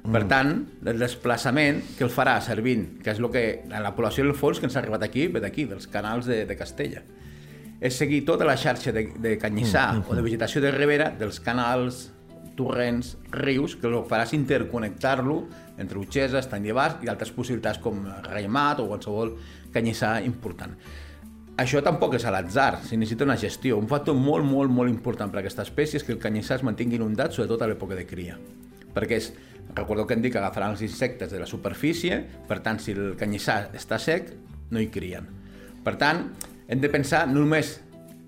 Per 0.09 0.24
tant, 0.31 0.63
el 0.88 0.98
desplaçament 0.98 1.83
que 1.98 2.05
el 2.07 2.09
farà 2.09 2.39
servint, 2.41 2.98
que 3.03 3.12
és 3.12 3.19
el 3.19 3.29
que 3.29 3.43
la 3.69 3.91
població 3.93 4.24
del 4.24 4.33
fons 4.33 4.57
que 4.57 4.65
ens 4.65 4.75
ha 4.77 4.79
arribat 4.79 5.03
aquí, 5.05 5.27
ve 5.27 5.41
d'aquí, 5.43 5.65
dels 5.69 5.86
canals 5.91 6.25
de, 6.25 6.45
de 6.50 6.55
Castella, 6.57 7.03
és 7.79 7.93
seguir 8.00 8.24
tota 8.25 8.48
la 8.48 8.55
xarxa 8.57 8.91
de, 8.95 9.03
de 9.19 9.38
canyissar 9.38 10.00
o 10.07 10.15
de 10.15 10.24
vegetació 10.25 10.62
de 10.63 10.71
ribera 10.71 11.12
dels 11.19 11.38
canals, 11.43 12.07
torrents, 12.60 13.16
rius, 13.32 13.78
que 13.80 13.88
el 13.88 13.96
que 13.96 14.08
farà 14.12 14.28
és 14.28 14.36
interconnectar-lo 14.36 15.39
entre 15.80 16.01
Utxesa, 16.01 16.42
Estany 16.44 16.68
de 16.68 16.75
Bas 16.75 16.98
i 17.06 17.12
altres 17.12 17.32
possibilitats 17.36 17.80
com 17.84 18.04
Reimat 18.28 18.82
o 18.84 18.89
qualsevol 18.92 19.38
canyissar 19.74 20.18
important. 20.28 20.75
Això 21.60 21.82
tampoc 21.84 22.13
és 22.16 22.24
a 22.24 22.32
l'atzar, 22.32 22.80
si 22.88 22.96
necessita 22.96 23.25
una 23.28 23.36
gestió. 23.39 23.78
Un 23.80 23.89
factor 23.92 24.16
molt, 24.16 24.46
molt, 24.48 24.72
molt 24.72 24.92
important 24.92 25.32
per 25.32 25.42
a 25.42 25.44
aquesta 25.44 25.66
espècie 25.66 26.00
és 26.00 26.06
que 26.08 26.13
el 26.16 26.22
canyissar 26.22 26.60
es 26.60 26.63
mantingui 26.63 26.96
inundat, 26.96 27.36
sobretot 27.36 27.66
a 27.66 27.68
l'època 27.68 27.98
de 28.00 28.06
cria. 28.08 28.38
Perquè 28.96 29.20
és, 29.20 29.28
recordeu 29.75 30.08
que 30.08 30.16
hem 30.16 30.24
dit 30.24 30.32
que 30.32 30.39
agafaran 30.39 30.75
els 30.75 30.84
insectes 30.88 31.34
de 31.34 31.42
la 31.42 31.50
superfície, 31.50 32.22
per 32.48 32.62
tant, 32.63 32.80
si 32.80 32.96
el 32.96 33.18
canyissar 33.20 33.74
està 33.75 34.00
sec, 34.00 34.32
no 34.72 34.80
hi 34.80 34.88
crien. 34.94 35.28
Per 35.84 35.98
tant, 36.00 36.30
hem 36.70 36.80
de 36.80 36.92
pensar 36.94 37.25
no 37.28 37.42
només 37.42 37.75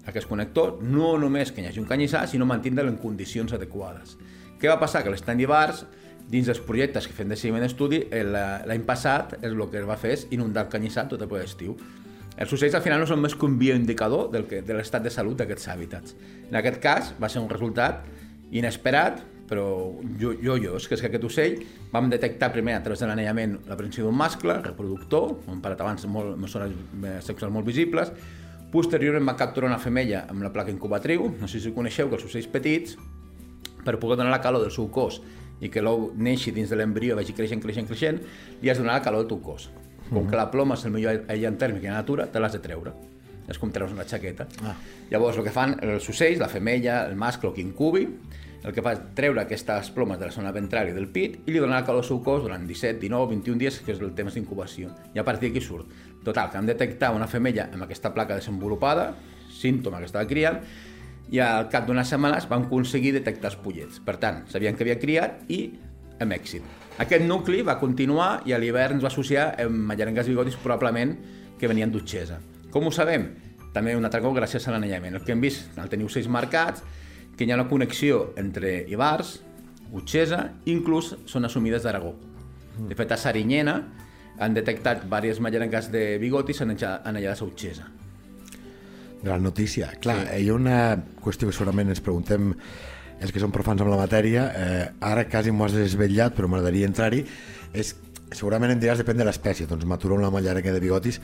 aquest 0.06 0.28
connector, 0.28 0.80
no 0.82 1.18
només 1.22 1.52
que 1.52 1.62
hi 1.62 1.68
hagi 1.70 1.80
un 1.80 1.86
canyissar, 1.90 2.28
sinó 2.28 2.46
mantindre'l 2.46 2.90
en 2.90 2.98
condicions 2.98 3.54
adequades. 3.54 4.18
Què 4.60 4.70
va 4.70 4.80
passar? 4.80 5.04
Que 5.04 5.10
l'estany 5.14 5.38
d'Ibars, 5.42 5.86
dins 6.32 6.48
dels 6.48 6.60
projectes 6.64 7.08
que 7.08 7.14
fem 7.14 7.30
de 7.30 7.36
seguiment 7.36 7.62
d'estudi, 7.66 8.06
el- 8.12 8.32
l'any 8.34 8.86
passat 8.88 9.38
el 9.44 9.58
que 9.70 9.80
es 9.82 9.88
va 9.88 9.98
fer 9.98 10.12
és 10.14 10.28
inundar 10.32 10.66
el 10.66 10.72
canyissar 10.72 11.08
tot 11.10 11.22
el 11.22 11.28
ple 11.28 11.40
d'estiu. 11.42 11.76
Els 12.38 12.54
ocells 12.54 12.74
al 12.76 12.82
final 12.82 13.00
no 13.00 13.06
són 13.06 13.20
més 13.22 13.36
que 13.36 13.46
un 13.46 13.58
bioindicador 13.60 14.32
del 14.32 14.46
que, 14.48 14.62
de 14.62 14.74
l'estat 14.74 15.04
de 15.04 15.10
salut 15.12 15.38
d'aquests 15.38 15.68
hàbitats. 15.68 16.16
En 16.50 16.56
aquest 16.56 16.80
cas 16.82 17.14
va 17.22 17.28
ser 17.30 17.42
un 17.42 17.50
resultat 17.50 18.06
inesperat, 18.52 19.22
però 19.50 19.66
jo, 20.18 20.32
jo, 20.42 20.56
jo, 20.58 20.78
és 20.80 20.88
que, 20.88 20.96
és 20.96 21.02
que 21.04 21.10
aquest 21.12 21.26
ocell 21.28 21.58
vam 21.92 22.08
detectar 22.10 22.52
primer 22.54 22.78
a 22.78 22.84
través 22.84 23.02
de 23.04 23.08
l'anellament 23.10 23.58
la 23.68 23.76
presència 23.76 24.06
d'un 24.06 24.16
mascle, 24.16 24.56
reproductor, 24.64 25.36
com 25.46 25.58
hem 25.58 25.62
abans, 25.74 26.06
molt, 26.08 26.38
zones 26.48 26.72
eh, 27.04 27.18
sexuals 27.22 27.52
molt 27.54 27.68
visibles, 27.68 28.14
posteriorment 28.72 29.28
va 29.28 29.38
capturar 29.40 29.70
una 29.70 29.80
femella 29.82 30.26
amb 30.32 30.44
la 30.46 30.52
placa 30.54 30.72
incubatriu, 30.72 31.28
no 31.40 31.50
sé 31.52 31.60
si 31.60 31.74
coneixeu 31.76 32.10
que 32.10 32.18
els 32.20 32.26
ocells 32.28 32.50
petits, 32.52 32.98
per 33.86 33.98
poder 34.00 34.18
donar 34.18 34.32
la 34.32 34.42
calor 34.42 34.64
del 34.64 34.74
seu 34.74 34.88
cos 34.94 35.22
i 35.62 35.70
que 35.70 35.84
l'ou 35.84 36.10
neixi 36.18 36.54
dins 36.56 36.70
de 36.70 36.78
l'embrió, 36.78 37.16
vagi 37.18 37.36
creixent, 37.38 37.62
creixent, 37.62 37.88
creixent, 37.90 38.20
li 38.62 38.70
has 38.70 38.80
de 38.80 38.86
donar 38.86 38.98
la 39.00 39.06
calor 39.06 39.24
del 39.24 39.32
teu 39.34 39.42
cos. 39.46 39.70
Com 40.12 40.28
que 40.28 40.36
la 40.36 40.50
ploma 40.52 40.76
és 40.76 40.84
el 40.88 40.92
millor 40.92 41.22
aïllant 41.32 41.58
tèrmic 41.60 41.86
en 41.86 41.94
la 41.94 42.02
natura, 42.02 42.26
te 42.28 42.42
l'has 42.42 42.58
de 42.58 42.60
treure. 42.64 42.92
És 43.48 43.60
com 43.62 43.72
treus 43.72 43.94
una 43.94 44.04
xaqueta. 44.08 44.48
Ah. 44.66 44.76
Llavors, 45.12 45.38
el 45.38 45.46
que 45.46 45.54
fan 45.56 45.78
els 45.86 46.10
ocells, 46.12 46.42
la 46.42 46.50
femella, 46.52 47.04
el 47.08 47.16
mascle 47.20 47.50
o 47.50 47.54
qui 47.56 47.64
incubi, 47.64 48.08
el 48.62 48.76
que 48.76 48.84
fa 48.86 48.94
és 48.94 49.00
treure 49.18 49.42
aquestes 49.42 49.90
plomes 49.96 50.20
de 50.22 50.28
la 50.28 50.34
zona 50.36 50.52
ventral 50.54 50.92
i 50.92 50.94
del 50.94 51.08
pit 51.10 51.40
i 51.48 51.54
li 51.54 51.62
donar 51.62 51.80
la 51.80 51.86
calor 51.88 52.04
al 52.04 52.08
seu 52.08 52.20
cos 52.22 52.44
durant 52.44 52.68
17, 52.68 53.00
19, 53.02 53.32
21 53.32 53.62
dies, 53.62 53.80
que 53.82 53.96
és 53.96 54.02
el 54.04 54.12
temps 54.18 54.38
d'incubació. 54.38 54.92
I 55.16 55.22
a 55.22 55.26
partir 55.26 55.50
d'aquí 55.50 55.64
surt. 55.66 55.90
Total, 56.26 56.52
que 56.52 56.60
hem 56.60 56.70
detectat 56.70 57.16
una 57.16 57.28
femella 57.28 57.68
amb 57.74 57.88
aquesta 57.88 58.12
placa 58.14 58.38
desenvolupada, 58.38 59.12
símptoma 59.52 60.00
que 60.02 60.10
estava 60.10 60.28
criant, 60.30 60.62
i 61.32 61.40
al 61.40 61.70
cap 61.72 61.88
d'unes 61.88 62.10
setmanes 62.12 62.48
van 62.52 62.68
aconseguir 62.68 63.14
detectar 63.16 63.54
els 63.54 63.60
pollets. 63.64 64.02
Per 64.04 64.18
tant, 64.22 64.44
sabien 64.52 64.76
que 64.76 64.86
havia 64.86 65.00
criat 65.00 65.46
i 65.50 65.62
amb 66.22 66.36
èxit. 66.36 66.66
Aquest 67.02 67.24
nucli 67.26 67.62
va 67.66 67.80
continuar 67.82 68.42
i 68.46 68.54
a 68.54 68.60
l'hivern 68.62 69.00
es 69.00 69.06
va 69.06 69.10
associar 69.10 69.52
amb 69.64 69.88
mallarengues 69.90 70.28
bigotis 70.30 70.60
probablement 70.62 71.16
que 71.58 71.70
venien 71.72 71.92
d'Utxesa. 71.94 72.38
Com 72.72 72.86
ho 72.88 72.92
sabem? 72.94 73.32
També 73.74 73.96
un 73.96 74.06
altre 74.06 74.22
cop 74.22 74.36
gràcies 74.36 74.68
a 74.68 74.76
l'anellament. 74.76 75.16
El 75.16 75.24
que 75.26 75.32
hem 75.34 75.42
vist, 75.42 75.72
el 75.80 75.90
teniu 75.90 76.10
seis 76.12 76.28
marcats, 76.28 76.84
que 77.38 77.48
hi 77.48 77.54
ha 77.54 77.58
una 77.58 77.70
connexió 77.70 78.34
entre 78.38 78.82
Ibars, 78.92 79.40
Utxesa, 79.92 80.44
inclús 80.72 81.16
són 81.28 81.48
assumides 81.48 81.84
d'Aragó. 81.84 82.14
De 82.88 82.96
fet, 82.96 83.12
a 83.12 83.18
Sarinyena 83.20 83.76
han 84.42 84.56
detectat 84.58 85.06
diverses 85.06 85.40
mallarengues 85.44 85.92
de 85.94 86.06
bigotis 86.22 86.62
anellades 86.64 87.42
a 87.42 87.46
Utxesa. 87.46 87.88
Gran 89.22 89.44
notícia. 89.46 89.92
Clar, 90.02 90.24
sí. 90.26 90.42
hi 90.42 90.50
ha 90.50 90.58
una 90.58 90.80
qüestió 91.22 91.50
que 91.50 91.54
segurament 91.54 91.94
ens 91.94 92.02
preguntem 92.02 92.56
els 93.22 93.30
que 93.30 93.42
són 93.42 93.54
profans 93.54 93.84
amb 93.84 93.94
la 93.94 94.00
matèria, 94.00 94.48
eh, 94.58 94.86
ara 95.06 95.28
quasi 95.30 95.54
m'ho 95.54 95.68
has 95.68 95.78
desvetllat, 95.78 96.34
però 96.34 96.50
m'agradaria 96.50 96.90
entrar-hi, 96.90 97.22
és 97.78 97.94
segurament 98.34 98.74
em 98.74 98.80
diràs 98.82 99.02
depèn 99.02 99.20
de 99.20 99.28
l'espècie, 99.28 99.68
doncs 99.70 99.86
maturó 99.86 100.18
una 100.18 100.32
mallarenga 100.34 100.74
de 100.74 100.82
bigotis, 100.82 101.20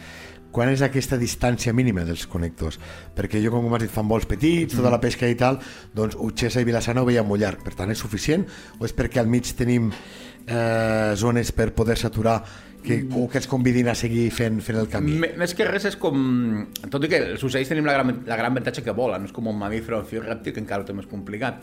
quan 0.53 0.69
és 0.69 0.84
aquesta 0.86 1.17
distància 1.17 1.73
mínima 1.73 2.06
dels 2.06 2.27
connectors? 2.30 2.77
Perquè 3.17 3.41
jo, 3.41 3.51
com 3.53 3.65
m'has 3.71 3.84
dit, 3.88 3.93
fan 3.93 4.08
vols 4.10 4.27
petits, 4.30 4.77
tota 4.77 4.93
la 4.93 5.01
pesca 5.01 5.27
i 5.30 5.36
tal, 5.39 5.58
doncs 5.95 6.17
Utxessa 6.21 6.62
i 6.62 6.67
Vilassana 6.67 7.01
ho 7.01 7.10
veiem 7.10 7.27
molt 7.27 7.41
llarg, 7.41 7.65
per 7.65 7.73
tant 7.80 7.91
és 7.93 8.01
suficient? 8.03 8.45
O 8.77 8.86
és 8.86 8.93
perquè 8.95 9.23
al 9.23 9.32
mig 9.32 9.49
tenim 9.58 9.89
eh, 9.91 11.13
zones 11.17 11.51
per 11.56 11.71
poder 11.77 11.97
saturar 11.97 12.39
que, 12.88 12.97
o 13.19 13.28
que 13.30 13.41
ens 13.41 13.50
convidin 13.52 13.91
a 13.91 13.95
seguir 14.00 14.30
fent, 14.34 14.62
fent 14.65 14.80
el 14.82 14.89
camí? 14.91 15.17
M 15.19 15.34
més 15.41 15.54
que 15.58 15.67
res 15.67 15.86
és 15.91 16.00
com... 16.00 16.17
Tot 16.88 17.06
i 17.06 17.12
que 17.12 17.21
els 17.34 17.43
ocells 17.43 17.69
tenim 17.71 17.88
la 17.88 17.97
gran, 17.97 18.23
la 18.26 18.39
gran 18.39 18.52
avantatge 18.54 18.86
que 18.86 18.95
volen, 18.97 19.23
no 19.23 19.30
és 19.30 19.36
com 19.36 19.52
un 19.52 19.60
mamífer 19.60 19.97
o 19.97 20.02
un 20.02 20.10
fiu 20.10 20.23
rèptil 20.23 20.56
que 20.56 20.63
encara 20.63 20.86
ho 20.86 20.88
té 20.88 20.95
més 20.97 21.10
complicat. 21.12 21.62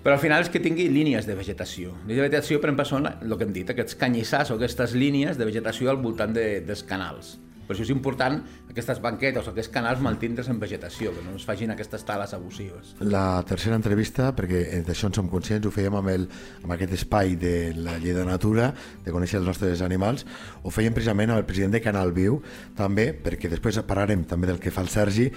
Però 0.00 0.16
al 0.16 0.22
final 0.22 0.40
és 0.44 0.48
que 0.48 0.62
tingui 0.64 0.88
línies 0.88 1.26
de 1.28 1.36
vegetació. 1.36 1.92
Línies 2.06 2.22
de 2.22 2.28
vegetació, 2.28 2.60
per 2.60 2.70
exemple, 2.70 2.88
són 2.88 3.08
el 3.10 3.36
que 3.36 3.44
hem 3.48 3.52
dit, 3.56 3.72
aquests 3.72 3.98
canyissars 4.00 4.52
o 4.52 4.56
aquestes 4.56 4.96
línies 4.96 5.36
de 5.40 5.48
vegetació 5.48 5.92
al 5.92 6.00
voltant 6.00 6.32
de, 6.36 6.46
dels 6.64 6.84
canals. 6.88 7.34
Per 7.70 7.76
això 7.76 7.84
és 7.86 7.92
important 7.94 8.40
aquestes 8.72 8.98
banquetes 8.98 9.46
o 9.46 9.52
aquests 9.52 9.70
canals 9.70 10.00
mantindre's 10.02 10.48
en 10.50 10.58
vegetació, 10.58 11.12
que 11.14 11.22
no 11.22 11.36
es 11.38 11.44
facin 11.46 11.70
aquestes 11.70 12.02
tales 12.02 12.34
abusives. 12.34 12.96
La 12.98 13.44
tercera 13.46 13.78
entrevista, 13.78 14.32
perquè 14.34 14.80
d'això 14.88 15.06
en 15.06 15.14
som 15.14 15.30
conscients, 15.30 15.68
ho 15.68 15.70
fèiem 15.70 15.94
amb, 16.00 16.10
el, 16.10 16.26
amb 16.64 16.74
aquest 16.74 16.96
espai 16.98 17.36
de 17.38 17.54
la 17.78 17.94
llei 18.02 18.16
de 18.16 18.26
natura, 18.26 18.72
de 19.06 19.14
conèixer 19.14 19.38
els 19.38 19.46
nostres 19.52 19.86
animals, 19.86 20.26
ho 20.66 20.74
fèiem 20.74 20.98
precisament 20.98 21.30
amb 21.30 21.44
el 21.44 21.46
president 21.46 21.78
de 21.78 21.84
Canal 21.84 22.10
Viu, 22.16 22.42
també, 22.74 23.12
perquè 23.14 23.46
després 23.54 23.78
parlarem 23.86 24.26
també 24.26 24.50
del 24.50 24.58
que 24.58 24.74
fa 24.74 24.82
el 24.82 24.90
Sergi, 24.90 25.30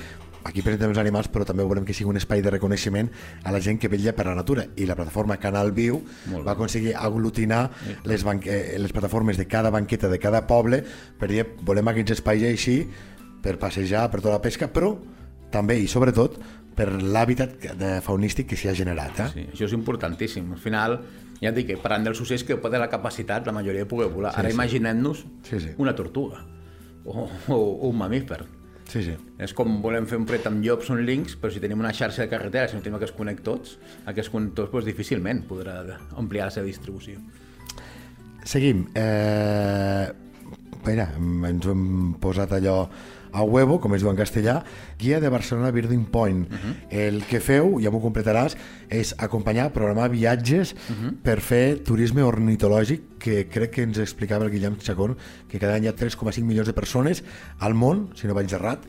aquí 0.43 0.61
presentem 0.61 0.91
els 0.91 0.99
animals, 1.01 1.29
però 1.31 1.45
també 1.47 1.63
volem 1.63 1.85
que 1.85 1.93
sigui 1.95 2.09
un 2.11 2.17
espai 2.19 2.41
de 2.43 2.51
reconeixement 2.51 3.09
a 3.43 3.51
la 3.51 3.61
gent 3.63 3.79
que 3.79 3.87
vetlla 3.91 4.13
per 4.15 4.25
la 4.27 4.35
natura. 4.35 4.65
I 4.75 4.85
la 4.89 4.95
plataforma 4.95 5.37
Canal 5.37 5.71
Viu 5.71 6.01
va 6.45 6.51
aconseguir 6.53 6.95
aglutinar 6.95 7.69
les, 8.05 8.23
banque 8.23 8.75
les 8.77 8.91
plataformes 8.93 9.37
de 9.37 9.47
cada 9.47 9.69
banqueta 9.71 10.09
de 10.09 10.19
cada 10.19 10.45
poble 10.47 10.83
per 11.19 11.29
dir, 11.31 11.45
volem 11.63 11.87
aquests 11.93 12.17
espais 12.19 12.43
així 12.43 12.81
per 13.43 13.57
passejar, 13.59 14.09
per 14.11 14.21
tota 14.21 14.37
la 14.37 14.41
pesca, 14.43 14.67
però 14.71 14.93
també 15.51 15.77
i 15.79 15.87
sobretot 15.87 16.37
per 16.73 16.87
l'hàbitat 16.89 17.67
faunístic 18.01 18.47
que 18.49 18.57
s'hi 18.57 18.69
ha 18.71 18.73
generat. 18.73 19.19
Eh? 19.19 19.27
Sí, 19.33 19.43
això 19.53 19.67
és 19.67 19.73
importantíssim. 19.77 20.47
Al 20.55 20.57
final, 20.63 20.95
ja 21.41 21.51
et 21.51 21.55
dic 21.59 21.67
que 21.69 21.77
parlant 21.77 22.07
dels 22.07 22.21
ocells 22.23 22.41
que 22.47 22.57
poden 22.57 22.81
la 22.81 22.87
capacitat, 22.89 23.45
la 23.45 23.53
majoria 23.53 23.83
de 23.83 23.89
poder 23.91 24.07
volar. 24.09 24.31
Sí, 24.33 24.39
Ara 24.41 24.49
sí. 24.49 24.55
imaginem-nos 24.55 25.21
Sí, 25.45 25.59
sí. 25.59 25.69
una 25.77 25.93
tortuga 25.93 26.41
o, 27.05 27.27
o, 27.47 27.55
o 27.55 27.89
un 27.91 27.97
mamífer. 27.99 28.41
Sí, 28.89 29.01
sí. 29.05 29.13
És 29.41 29.53
com 29.57 29.79
volem 29.81 30.05
fer 30.09 30.19
un 30.19 30.25
pret 30.29 30.45
amb 30.49 30.63
llops 30.65 30.91
o 30.93 30.97
links, 30.99 31.37
però 31.39 31.53
si 31.53 31.61
tenim 31.63 31.79
una 31.81 31.93
xarxa 31.95 32.25
de 32.25 32.29
carretera, 32.31 32.67
si 32.69 32.77
no 32.77 32.83
tenim 32.83 32.99
aquests 32.99 33.15
connectors, 33.17 33.77
aquests 34.09 34.31
connectors 34.33 34.71
doncs, 34.73 34.85
difícilment 34.89 35.43
podrà 35.49 35.79
ampliar 36.19 36.49
la 36.49 36.55
seva 36.57 36.67
distribució. 36.69 37.21
Seguim. 38.43 38.85
Eh, 38.99 40.05
mira, 40.83 41.07
ens 41.49 41.67
hem 41.71 41.83
posat 42.21 42.57
allò 42.59 42.77
a 43.33 43.43
huevo, 43.43 43.79
com 43.81 43.95
es 43.97 44.03
diu 44.03 44.11
en 44.11 44.17
castellà, 44.19 44.59
guia 45.01 45.19
de 45.19 45.29
Barcelona 45.33 45.71
Birding 45.73 46.05
Point. 46.05 46.47
Uh 46.47 46.55
-huh. 46.55 46.75
El 46.89 47.23
que 47.25 47.39
feu, 47.39 47.79
ja 47.81 47.91
m'ho 47.91 47.99
completaràs, 47.99 48.55
és 48.89 49.15
acompanyar, 49.17 49.73
programar 49.73 50.09
viatges 50.11 50.73
uh 50.73 50.77
-huh. 50.77 51.15
per 51.21 51.41
fer 51.41 51.83
turisme 51.83 52.21
ornitològic, 52.21 53.17
que 53.19 53.47
crec 53.49 53.71
que 53.71 53.81
ens 53.83 53.97
explicava 53.97 54.45
el 54.45 54.51
Guillem 54.51 54.77
Chacón, 54.77 55.17
que 55.49 55.59
cada 55.59 55.75
any 55.75 55.85
hi 55.85 55.87
ha 55.87 55.95
3,5 55.95 56.45
milions 56.45 56.67
de 56.67 56.73
persones 56.73 57.23
al 57.59 57.73
món, 57.73 58.09
si 58.15 58.27
no 58.27 58.33
vaig 58.33 58.53
errat, 58.53 58.79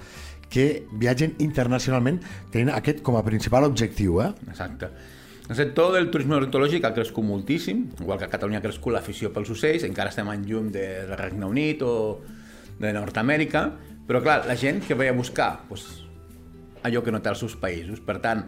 que 0.49 0.87
viatgen 0.93 1.35
internacionalment 1.39 2.21
tenint 2.53 2.71
aquest 2.71 3.03
com 3.03 3.17
a 3.17 3.25
principal 3.25 3.65
objectiu. 3.65 4.21
Eh? 4.23 4.33
Exacte. 4.49 4.89
El 5.49 5.57
sector 5.57 5.93
del 5.93 6.11
turisme 6.11 6.39
ornitològic 6.39 6.87
ha 6.89 6.95
crescut 6.95 7.25
moltíssim, 7.25 7.91
igual 8.01 8.19
que 8.19 8.25
a 8.25 8.33
Catalunya 8.33 8.63
ha 8.63 8.65
crescut 8.65 8.95
l'afició 8.95 9.29
pels 9.33 9.51
ocells, 9.51 9.85
encara 9.85 10.09
estem 10.09 10.31
en 10.33 10.47
llum 10.49 10.71
del 10.73 11.11
Regne 11.19 11.45
Unit 11.45 11.83
o 11.85 12.23
de 12.81 12.93
Nord-Amèrica, 12.97 13.67
però 14.09 14.21
clar, 14.25 14.43
la 14.49 14.57
gent 14.61 14.83
que 14.85 14.97
ve 14.99 15.09
a 15.09 15.17
buscar 15.17 15.65
pues, 15.69 16.05
allò 16.85 17.03
que 17.03 17.13
no 17.15 17.23
té 17.25 17.33
als 17.33 17.41
seus 17.45 17.57
països. 17.57 18.03
Per 18.05 18.19
tant, 18.25 18.45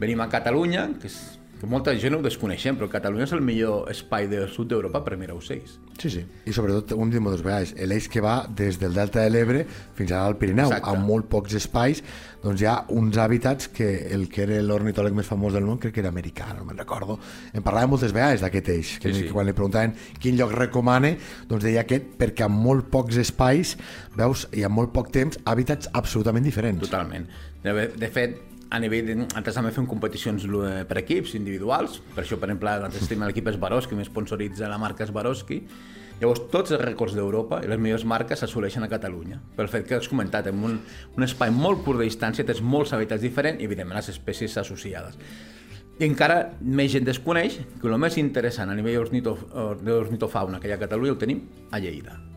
venim 0.00 0.22
a 0.24 0.30
Catalunya, 0.32 0.88
que, 1.00 1.10
és, 1.12 1.18
que 1.64 1.70
molta 1.72 1.94
gent 1.98 2.14
ho 2.14 2.20
desconeixem, 2.24 2.76
però 2.78 2.88
Catalunya 2.92 3.24
és 3.26 3.32
el 3.36 3.40
millor 3.44 3.88
espai 3.92 4.28
del 4.30 4.46
sud 4.52 4.68
d'Europa 4.70 5.00
per 5.06 5.16
mirar 5.20 5.34
ocells. 5.38 5.78
Sí, 6.00 6.10
sí. 6.10 6.22
I 6.46 6.52
sobretot, 6.54 6.92
un 6.98 7.10
dia 7.12 7.22
moltes 7.22 7.42
vegades, 7.44 7.72
l'eix 7.88 8.08
que 8.10 8.20
va 8.24 8.42
des 8.48 8.78
del 8.82 8.94
Delta 8.96 9.22
de 9.24 9.30
l'Ebre 9.32 9.64
fins 9.96 10.12
al 10.12 10.36
Pirineu, 10.40 10.68
Exacte. 10.70 10.90
amb 10.90 11.06
molt 11.08 11.28
pocs 11.32 11.54
espais, 11.58 12.02
doncs 12.44 12.60
hi 12.60 12.66
ha 12.68 12.76
uns 12.92 13.16
hàbitats 13.16 13.70
que 13.72 13.88
el 14.12 14.26
que 14.28 14.42
era 14.44 14.58
l'ornitòleg 14.60 15.14
més 15.16 15.26
famós 15.30 15.54
del 15.56 15.64
món, 15.64 15.78
crec 15.80 15.94
que 15.96 16.02
era 16.04 16.10
americà, 16.12 16.50
no 16.58 16.64
me'n 16.68 16.76
recordo, 16.82 17.18
en 17.54 17.62
parlàvem 17.64 17.94
moltes 17.94 18.12
vegades 18.12 18.42
d'aquest 18.44 18.68
eix, 18.74 18.94
que, 18.98 19.08
Sí, 19.08 19.14
sí, 19.14 19.20
sí. 19.22 19.26
sí. 19.28 19.32
quan 19.32 19.46
li 19.48 19.54
preguntaven 19.56 19.94
quin 20.20 20.36
lloc 20.36 20.52
recomana, 20.52 21.14
doncs 21.48 21.64
deia 21.64 21.84
aquest, 21.86 22.10
perquè 22.20 22.44
amb 22.48 22.58
molt 22.60 22.90
pocs 22.92 23.16
espais, 23.22 23.76
veus, 24.18 24.46
i 24.52 24.64
amb 24.66 24.76
molt 24.76 24.92
poc 24.92 25.10
temps, 25.14 25.38
hàbitats 25.44 25.88
absolutament 25.94 26.44
diferents. 26.44 26.82
Totalment. 26.84 27.26
De, 27.64 27.72
de 27.96 28.08
fet, 28.12 28.36
a 28.74 28.80
nivell. 28.82 29.12
Nosaltres 29.22 29.58
també 29.60 29.72
fem 29.74 29.86
competicions 29.90 30.44
eh, 30.44 30.76
per 30.88 30.98
equips 31.00 31.36
individuals, 31.38 32.00
per 32.14 32.24
això, 32.24 32.38
per 32.40 32.50
exemple, 32.50 32.72
nosaltres 32.82 33.10
tenim 33.10 33.28
l'equip 33.28 33.52
Swarovski, 33.54 33.98
que 33.98 34.08
sponsoritza 34.08 34.70
la 34.70 34.80
marca 34.82 35.06
Swarovski, 35.06 35.62
Llavors, 36.20 36.44
tots 36.52 36.70
els 36.70 36.82
rècords 36.82 37.16
d'Europa 37.16 37.58
i 37.64 37.68
les 37.70 37.80
millors 37.80 38.04
marques 38.06 38.38
s'assoleixen 38.38 38.84
a 38.86 38.90
Catalunya. 38.90 39.40
Pel 39.56 39.70
fet 39.70 39.88
que 39.88 39.96
has 39.98 40.06
comentat, 40.10 40.46
en 40.46 40.60
un, 40.68 40.76
un 41.18 41.26
espai 41.26 41.50
molt 41.50 41.82
curt 41.86 41.98
de 42.00 42.06
distància 42.06 42.46
tens 42.46 42.62
molts 42.62 42.94
hàbitats 42.94 43.24
diferents 43.24 43.60
i, 43.60 43.66
evidentment, 43.66 43.98
les 43.98 44.12
espècies 44.14 44.54
associades. 44.62 45.18
I 45.98 46.06
encara 46.06 46.38
més 46.62 46.92
gent 46.94 47.06
desconeix 47.06 47.58
que 47.80 47.90
el 47.90 47.98
més 48.02 48.18
interessant 48.22 48.70
a 48.70 48.78
nivell 48.78 49.02
ornito, 49.02 49.36
d'ornitofauna 49.82 50.62
que 50.62 50.70
hi 50.70 50.74
ha 50.74 50.78
a 50.78 50.84
Catalunya 50.86 51.18
ho 51.18 51.20
tenim 51.20 51.42
a 51.70 51.82
Lleida. 51.82 52.33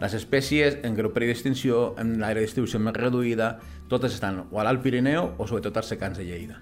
Les 0.00 0.12
espècies 0.12 0.76
en 0.84 0.96
greu 0.96 1.08
perill 1.14 1.32
d'extinció, 1.32 1.94
en 2.00 2.18
l'àrea 2.20 2.42
de 2.42 2.48
distribució 2.48 2.80
més 2.82 2.96
reduïda, 2.98 3.54
totes 3.88 4.16
estan 4.18 4.42
o 4.44 4.60
a 4.60 4.66
l'Alt 4.66 4.82
Pirineu 4.84 5.30
o 5.38 5.46
sobretot 5.46 5.80
als 5.80 5.88
secans 5.94 6.18
de 6.20 6.26
Lleida. 6.28 6.60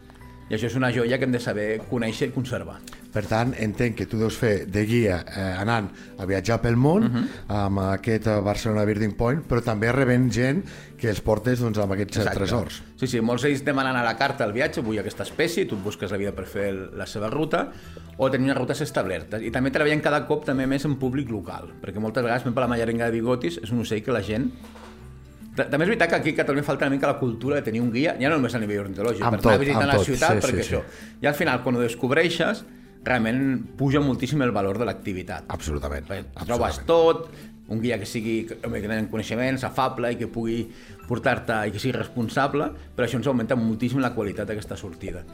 I 0.51 0.55
això 0.55 0.69
és 0.71 0.77
una 0.79 0.93
joia 0.95 1.19
que 1.19 1.27
hem 1.27 1.35
de 1.35 1.43
saber 1.43 1.69
conèixer 1.91 2.31
i 2.31 2.37
conservar. 2.37 2.79
Per 3.15 3.23
tant, 3.31 3.53
entenc 3.63 3.95
que 4.01 4.07
tu 4.11 4.19
deus 4.19 4.35
fer 4.35 4.65
de 4.67 4.83
guia 4.85 5.21
eh, 5.23 5.43
anant 5.63 5.87
a 6.19 6.27
viatjar 6.27 6.57
pel 6.61 6.75
món 6.77 7.05
uh 7.05 7.09
Mhm. 7.09 7.23
-huh. 7.23 7.65
amb 7.67 7.79
aquest 7.79 8.27
eh, 8.27 8.41
Barcelona 8.41 8.85
Birding 8.85 9.15
Point, 9.17 9.45
però 9.49 9.63
també 9.63 9.93
rebent 9.93 10.33
gent 10.33 10.65
que 10.99 11.09
els 11.11 11.21
portes 11.21 11.61
doncs, 11.61 11.79
amb 11.79 11.93
aquests 11.93 12.17
Exacte. 12.17 12.39
tresors. 12.39 12.83
Sí, 12.97 13.07
sí, 13.07 13.21
molts 13.21 13.43
d'ells 13.45 13.63
demanen 13.65 13.95
a 13.97 14.03
la 14.03 14.17
carta 14.17 14.45
el 14.45 14.53
viatge, 14.53 14.81
vull 14.81 14.99
aquesta 14.99 15.23
espècie, 15.23 15.65
tu 15.67 15.77
busques 15.77 16.11
la 16.11 16.17
vida 16.17 16.33
per 16.33 16.47
fer 16.47 16.67
el- 16.71 16.91
la 16.99 17.07
seva 17.07 17.31
ruta, 17.31 17.71
o 18.17 18.31
tenir 18.31 18.47
unes 18.47 18.57
rutes 18.59 18.81
establertes. 18.81 19.43
I 19.43 19.51
també 19.51 19.71
treballen 19.71 20.01
cada 20.01 20.27
cop 20.27 20.45
també 20.45 20.67
més 20.67 20.85
en 20.85 20.97
públic 20.97 21.31
local, 21.31 21.73
perquè 21.81 22.01
moltes 22.01 22.23
vegades, 22.23 22.43
per 22.43 22.49
exemple, 22.51 22.61
la 22.63 22.69
mallarenga 22.69 23.05
de 23.07 23.13
bigotis 23.13 23.59
és 23.63 23.71
un 23.71 23.81
ocell 23.81 24.03
que 24.03 24.11
la 24.13 24.23
gent 24.23 24.51
Ta- 25.57 25.71
També 25.71 25.85
és 25.85 25.89
veritat 25.91 26.09
que 26.09 26.17
aquí 26.17 26.31
a 26.31 26.35
Catalunya 26.35 26.65
falta 26.65 26.85
una 26.87 26.97
mica 26.97 27.07
la 27.07 27.17
cultura 27.17 27.55
de 27.55 27.63
tenir 27.63 27.81
un 27.81 27.93
guia, 27.93 28.17
ja 28.21 28.29
no 28.29 28.35
només 28.35 28.53
a 28.57 28.59
nivell 28.59 28.81
ornitològic, 28.89 29.23
Amb 29.23 29.37
per 29.37 29.41
tot, 29.41 29.53
anar 29.53 29.61
visitar 29.61 29.83
amb 29.83 29.87
la 29.87 29.95
tot, 29.99 30.05
ciutat, 30.05 30.43
sí, 30.43 30.49
perquè 30.49 30.63
sí, 30.65 30.75
això... 30.75 30.83
I 31.23 31.27
al 31.27 31.35
final, 31.35 31.63
quan 31.63 31.77
ho 31.77 31.79
descobreixes, 31.79 32.65
realment 33.05 33.41
puja 33.79 34.01
moltíssim 34.01 34.43
el 34.43 34.53
valor 34.57 34.79
de 34.81 34.89
l'activitat. 34.89 35.51
Absolutament. 35.53 36.07
Perquè 36.09 36.25
absolutament. 36.35 36.49
trobes 36.49 36.81
tot, 36.89 37.29
un 37.69 37.81
guia 37.81 37.99
que 37.99 38.07
sigui 38.07 38.45
que 38.49 38.57
que 38.61 38.71
tingui 38.71 39.11
coneixements, 39.11 39.65
afable 39.65 40.13
i 40.13 40.17
que 40.21 40.29
pugui 40.29 40.65
portar-te 41.09 41.67
i 41.69 41.73
que 41.73 41.81
sigui 41.81 41.97
responsable, 41.97 42.71
però 42.97 43.07
això 43.07 43.21
ens 43.21 43.29
augmenta 43.29 43.57
moltíssim 43.57 44.01
la 44.01 44.15
qualitat 44.15 44.49
d'aquesta 44.49 44.77
sortida. 44.77 45.25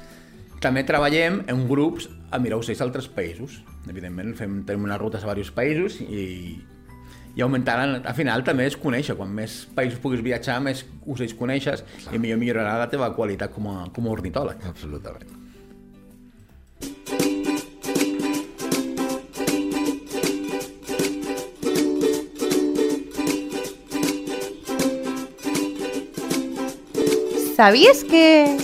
També 0.61 0.85
treballem 0.85 1.40
en 1.48 1.62
grups 1.68 2.11
a 2.30 2.38
mirar 2.38 2.59
ocells 2.61 2.83
d'altres 2.83 3.09
països. 3.09 3.62
Evidentment, 3.88 4.35
fem, 4.37 4.61
tenim 4.68 4.85
unes 4.85 5.00
rutes 5.00 5.24
a 5.24 5.30
diversos 5.30 5.54
països 5.56 5.96
i, 6.04 6.59
i 7.35 7.40
augmentant, 7.40 7.96
al 8.04 8.14
final 8.14 8.44
també 8.44 8.66
es 8.68 8.76
conèixer. 8.76 9.16
Quan 9.16 9.33
més 9.33 9.62
països 9.74 10.02
puguis 10.02 10.20
viatjar, 10.20 10.61
més 10.61 10.85
ocells 11.06 11.35
coneixes 11.38 11.85
i 12.12 12.20
millor 12.20 12.42
millorarà 12.42 12.76
la 12.83 12.90
teva 12.92 13.09
qualitat 13.16 13.56
com 13.56 13.72
a, 13.72 13.76
com 13.94 14.06
a 14.06 14.16
ornitòleg. 14.18 14.68
Absolutament. 14.68 15.38
¿Sabías 27.61 28.05
que...? 28.05 28.57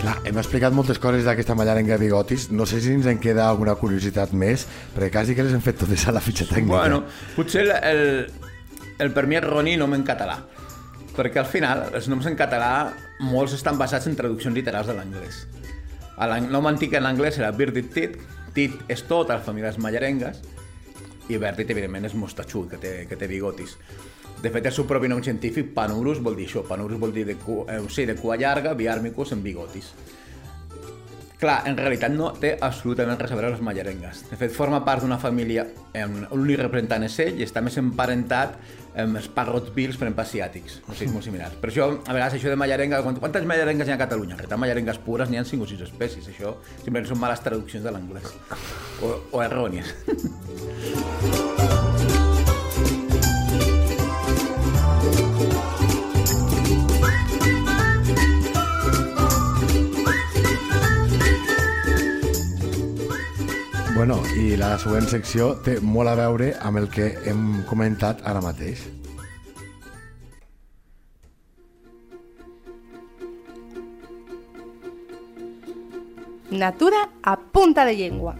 Clar, 0.00 0.16
hem 0.26 0.40
explicat 0.42 0.74
moltes 0.74 0.98
coses 0.98 1.22
d'aquesta 1.22 1.54
mallarenga 1.54 1.94
de 1.94 2.02
bigotis. 2.02 2.48
No 2.50 2.66
sé 2.66 2.80
si 2.82 2.90
ens 2.96 3.06
en 3.06 3.20
queda 3.22 3.44
alguna 3.46 3.76
curiositat 3.78 4.34
més, 4.34 4.64
perquè 4.96 5.12
quasi 5.14 5.38
que 5.38 5.46
les 5.46 5.54
hem 5.54 5.62
fet 5.62 5.78
totes 5.78 6.08
a 6.10 6.16
la 6.16 6.24
fitxa 6.24 6.48
tècnica. 6.50 6.74
Bueno, 6.74 7.04
potser 7.36 7.68
el, 7.68 7.72
el, 7.92 8.02
el 9.06 9.14
per 9.14 9.28
mi 9.30 9.38
erroni 9.38 9.76
nom 9.78 9.94
en 9.94 10.02
català, 10.02 10.40
perquè 11.14 11.38
al 11.38 11.46
final 11.54 11.86
els 11.94 12.10
noms 12.10 12.26
en 12.26 12.34
català 12.34 12.90
molts 13.30 13.54
estan 13.62 13.78
basats 13.78 14.10
en 14.10 14.18
traduccions 14.18 14.58
literals 14.58 14.90
de 14.90 14.98
l'anglès. 14.98 15.44
El 16.18 16.50
nom 16.50 16.66
antic 16.66 16.98
en 16.98 17.06
anglès 17.06 17.38
era 17.38 17.54
Birdit 17.54 17.94
Tit, 17.94 18.18
Tit 18.58 18.74
és 18.90 19.06
família 19.06 19.70
de 19.70 19.76
les 19.76 19.84
mallarengues, 19.86 20.42
i 21.30 21.38
Birdit, 21.38 21.70
evidentment, 21.70 22.10
és 22.10 22.18
mostatxut, 22.18 22.72
que 22.72 22.82
té, 22.82 23.06
que 23.06 23.14
té 23.14 23.30
bigotis. 23.30 23.78
De 24.42 24.48
fet, 24.50 24.64
el 24.66 24.72
seu 24.72 24.86
propi 24.88 25.08
nom 25.08 25.20
científic, 25.22 25.74
Panurus, 25.76 26.20
vol 26.24 26.36
dir 26.38 26.46
això. 26.48 26.62
Panurus 26.64 26.98
vol 27.00 27.12
dir 27.12 27.26
de, 27.28 27.34
cu, 27.36 27.64
eh, 27.68 27.80
sí, 27.92 28.06
de 28.08 28.14
cua 28.16 28.36
llarga, 28.40 28.72
biarmicus 28.74 29.32
en 29.36 29.42
bigotis. 29.44 29.92
Clar, 31.40 31.62
en 31.64 31.76
realitat 31.76 32.12
no 32.12 32.34
té 32.36 32.50
absolutament 32.60 33.16
res 33.20 33.30
a 33.32 33.36
veure 33.36 33.48
amb 33.48 33.54
les 33.56 33.62
mallarengues. 33.64 34.26
De 34.28 34.36
fet, 34.36 34.52
forma 34.52 34.82
part 34.84 35.00
d'una 35.00 35.16
família, 35.18 35.66
eh, 35.96 36.04
l'únic 36.32 36.58
representant 36.60 37.04
és 37.06 37.18
ell, 37.24 37.40
i 37.40 37.46
està 37.46 37.62
més 37.64 37.78
emparentat 37.80 38.58
amb 39.00 39.16
els 39.16 39.28
parrotsvils, 39.32 39.96
per 39.96 40.08
exemple, 40.08 40.24
asiàtics, 40.26 40.80
o 40.88 40.92
sigui, 40.92 41.12
molt 41.14 41.24
similars. 41.24 41.56
Per 41.60 41.70
això, 41.70 41.88
a 42.04 42.12
vegades, 42.12 42.34
això 42.36 42.52
de 42.52 42.56
mallarenga, 42.60 43.00
quant- 43.04 43.18
quantes 43.20 43.44
mallarengues 43.48 43.88
hi 43.88 43.92
ha 43.92 43.96
a 43.96 44.04
Catalunya? 44.04 44.34
En 44.34 44.38
realitat, 44.42 44.58
mallarengues 44.58 44.98
pures 44.98 45.30
n'hi 45.30 45.38
ha 45.40 45.44
5 45.44 45.64
o 45.64 45.66
6 45.66 45.80
espècies, 45.88 46.28
això 46.28 46.56
simplement 46.84 47.08
són 47.08 47.18
males 47.20 47.40
traduccions 47.40 47.84
de 47.84 47.90
l'anglès, 47.90 48.34
o, 49.00 49.16
o 49.32 49.42
errònies. 49.42 49.94
i 64.40 64.56
la 64.56 64.70
següent 64.80 65.04
secció 65.10 65.50
té 65.64 65.74
molt 65.84 66.08
a 66.08 66.14
veure 66.16 66.46
amb 66.64 66.80
el 66.80 66.86
que 66.92 67.10
hem 67.28 67.60
comentat 67.68 68.22
ara 68.24 68.40
mateix. 68.40 68.86
Natura 76.50 77.04
a 77.22 77.36
punta 77.36 77.84
de 77.84 77.98
llengua. 77.98 78.34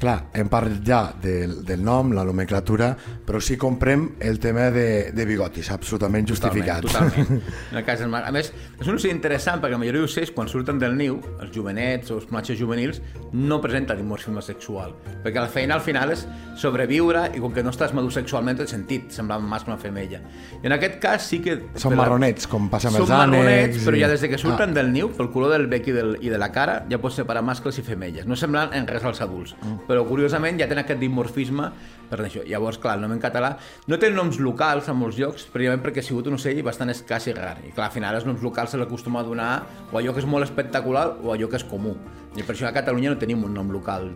Clar, 0.00 0.30
hem 0.32 0.48
parlat 0.48 0.78
ja 0.86 1.00
del, 1.20 1.58
del 1.68 1.82
nom, 1.84 2.14
la 2.16 2.22
nomenclatura, 2.24 2.94
però 3.26 3.36
sí 3.44 3.58
comprem 3.60 4.06
el 4.24 4.38
tema 4.40 4.70
de, 4.72 5.10
de 5.12 5.24
bigotis, 5.28 5.68
absolutament 5.74 6.24
justificat. 6.30 6.86
Totalment, 6.86 7.12
totalment. 7.28 7.42
En 7.72 7.76
el 7.76 7.84
cas 7.84 8.00
del 8.00 8.08
mar. 8.08 8.22
A 8.24 8.32
més, 8.32 8.48
és 8.80 8.88
un 8.88 8.96
ocell 8.96 9.12
interessant 9.12 9.60
perquè 9.60 9.76
la 9.76 9.80
majoria 9.82 10.00
d'ocells, 10.00 10.32
quan 10.32 10.48
surten 10.48 10.80
del 10.80 10.96
niu, 10.96 11.18
els 11.44 11.52
jovenets 11.52 12.08
o 12.10 12.16
els 12.16 12.24
platges 12.30 12.56
juvenils, 12.58 13.02
no 13.36 13.60
presenten 13.60 14.00
dimorfisme 14.00 14.40
sexual. 14.40 14.94
Perquè 15.20 15.36
la 15.44 15.50
feina 15.52 15.76
al 15.76 15.84
final 15.84 16.14
és 16.16 16.24
sobreviure 16.56 17.26
i 17.36 17.42
com 17.44 17.52
que 17.52 17.62
no 17.62 17.70
estàs 17.74 17.92
madur 17.92 18.10
sexualment 18.16 18.56
té 18.62 18.66
sentit, 18.72 19.10
semblar 19.12 19.36
més 19.44 19.68
que 19.68 19.72
una 19.74 19.78
femella. 19.84 20.22
I 20.62 20.64
en 20.72 20.76
aquest 20.78 20.96
cas 21.04 21.28
sí 21.28 21.42
que... 21.44 21.58
Són 21.80 21.94
marronets, 22.00 22.48
com 22.48 22.70
passa 22.72 22.88
amb 22.88 22.96
Són 23.02 23.04
els 23.04 23.14
ànecs 23.18 23.36
marronets, 23.36 23.84
però 23.84 24.00
i- 24.00 24.02
ja 24.06 24.08
des 24.14 24.24
de 24.24 24.32
que 24.32 24.40
surten 24.40 24.72
Ah. 24.72 24.78
del 24.80 24.90
niu, 24.96 25.12
pel 25.16 25.28
color 25.30 25.52
del 25.58 25.68
bec 25.68 25.92
i, 25.92 25.96
del, 25.96 26.16
i 26.24 26.32
de 26.32 26.40
la 26.40 26.48
cara, 26.52 26.80
ja 26.88 26.98
pots 27.04 27.20
separar 27.20 27.44
mascles 27.44 27.76
i 27.80 27.84
femelles. 27.84 28.24
No 28.24 28.36
semblen 28.36 28.72
en 28.80 28.88
res 28.88 29.04
als 29.04 29.20
adults, 29.20 29.54
Mm. 29.60 29.76
Però 29.90 30.06
curiosament 30.06 30.60
ja 30.60 30.68
tenen 30.70 30.84
aquest 30.84 31.02
dimorfisme 31.02 31.66
per 32.10 32.20
això. 32.22 32.44
Llavors, 32.46 32.78
clar, 32.82 32.96
el 32.98 33.04
nom 33.04 33.16
en 33.16 33.22
català 33.22 33.56
no 33.90 33.98
té 33.98 34.12
noms 34.14 34.38
locals 34.42 34.88
a 34.88 34.96
molts 34.96 35.18
llocs, 35.18 35.48
precisament 35.50 35.82
perquè 35.84 36.04
ha 36.04 36.06
sigut 36.06 36.30
un 36.30 36.38
ocell 36.38 36.62
bastant 36.66 36.94
escàs 36.94 37.30
i 37.30 37.36
rar. 37.36 37.56
I 37.66 37.74
clar, 37.74 37.90
al 37.90 37.96
final 37.98 38.18
els 38.18 38.28
noms 38.28 38.44
locals 38.46 38.74
se 38.74 38.80
l'acostuma 38.80 39.24
a 39.24 39.26
donar 39.26 39.52
o 39.90 39.98
allò 39.98 40.14
que 40.14 40.22
és 40.22 40.30
molt 40.30 40.46
espectacular 40.46 41.08
o 41.20 41.34
allò 41.34 41.50
que 41.50 41.58
és 41.58 41.66
comú. 41.66 41.96
I 42.38 42.44
per 42.44 42.54
això 42.54 42.70
a 42.70 42.76
Catalunya 42.76 43.16
no 43.16 43.18
tenim 43.18 43.42
un 43.44 43.56
nom 43.56 43.74
local 43.74 44.12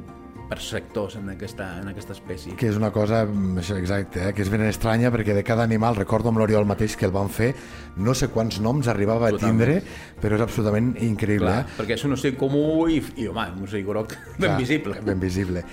per 0.49 0.59
sectors 0.61 1.17
en 1.17 1.31
aquesta, 1.33 1.67
en 1.81 1.89
aquesta 1.89 2.13
espècie. 2.13 2.55
que 2.61 2.69
és 2.69 2.77
una 2.77 2.91
cosa 2.93 3.23
mm, 3.25 3.63
això, 3.63 3.79
exacte, 3.81 4.21
eh? 4.29 4.33
que 4.37 4.45
és 4.45 4.51
ben 4.53 4.65
estranya 4.67 5.11
perquè 5.15 5.35
de 5.37 5.45
cada 5.47 5.65
animal, 5.65 5.97
recordo 5.97 6.31
amb 6.31 6.43
l'Oriol 6.43 6.67
mateix 6.69 6.99
que 7.01 7.09
el 7.09 7.15
van 7.15 7.31
fer, 7.33 7.55
no 7.97 8.15
sé 8.15 8.29
quants 8.35 8.61
noms 8.61 8.89
arribava 8.93 9.31
a 9.31 9.35
Totalment. 9.35 9.65
tindre, 9.65 10.21
però 10.21 10.37
és 10.37 10.45
absolutament 10.45 10.95
increïble. 11.01 11.49
Clar, 11.49 11.65
eh? 11.65 11.79
perquè 11.79 11.99
és 11.99 12.05
un 12.05 12.19
ocell 12.19 12.37
comú 12.41 12.87
i, 12.93 13.01
i 13.17 13.29
home, 13.31 13.49
un 13.57 13.69
ocell 13.69 13.85
groc 13.89 14.15
ben 14.39 14.51
Clar, 14.51 14.61
visible. 14.61 15.01
Ben 15.05 15.21
visible. 15.23 15.65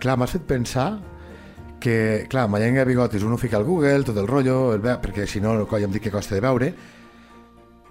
Clar, 0.00 0.18
m'has 0.18 0.34
fet 0.38 0.46
pensar 0.48 0.90
que, 1.80 2.26
clar, 2.28 2.46
Mallenga 2.52 2.84
Bigotis, 2.84 3.22
un 3.24 3.32
ho 3.34 3.40
fica 3.40 3.56
al 3.56 3.64
Google, 3.64 4.04
tot 4.04 4.18
el 4.20 4.28
rotllo, 4.28 4.74
el 4.76 4.82
perquè 5.00 5.26
si 5.26 5.40
no, 5.40 5.54
coi, 5.66 5.86
em 5.86 5.94
dic 5.94 6.08
que 6.08 6.12
costa 6.12 6.36
de 6.36 6.42
veure, 6.44 6.74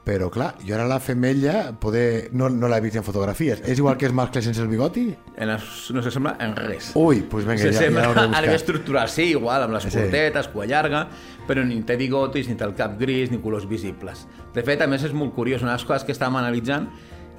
però 0.10 0.26
clar, 0.34 0.56
jo 0.66 0.74
ara 0.74 0.88
la 0.90 0.98
femella 1.04 1.68
poder... 1.78 2.32
no, 2.34 2.48
no 2.50 2.70
l'he 2.72 2.80
vist 2.82 2.98
en 2.98 3.04
fotografies. 3.06 3.60
És 3.70 3.78
igual 3.78 3.98
que 4.02 4.08
els 4.10 4.16
mascles 4.18 4.48
sense 4.48 4.64
el 4.64 4.70
bigoti? 4.72 5.04
En 5.38 5.52
es, 5.54 5.68
no 5.94 6.02
se 6.02 6.10
sembla 6.16 6.32
en 6.42 6.56
res. 6.58 6.88
Ui, 6.98 7.20
doncs 7.30 7.46
vinga, 7.46 7.60
se 7.62 7.74
ja, 7.76 7.84
sembla 7.84 8.08
ja 8.08 8.24
a 8.26 8.42
nivell 8.42 8.56
estructural, 8.58 9.12
sí, 9.14 9.28
igual, 9.36 9.68
amb 9.68 9.76
les 9.78 9.86
Sí. 9.86 9.92
cortetes, 9.94 10.50
cua 10.50 10.66
llarga, 10.66 11.04
però 11.48 11.62
ni 11.66 11.78
té 11.86 11.96
bigotis, 12.00 12.50
ni 12.50 12.58
té 12.58 12.66
el 12.66 12.74
cap 12.80 12.98
gris, 12.98 13.30
ni 13.30 13.38
colors 13.44 13.68
visibles. 13.70 14.26
De 14.56 14.64
fet, 14.66 14.82
a 14.82 14.88
més, 14.90 15.04
és 15.06 15.14
molt 15.14 15.36
curiós. 15.38 15.62
Una 15.62 15.76
de 15.76 15.78
les 15.78 15.86
coses 15.86 16.08
que 16.08 16.16
estàvem 16.18 16.40
analitzant 16.42 16.90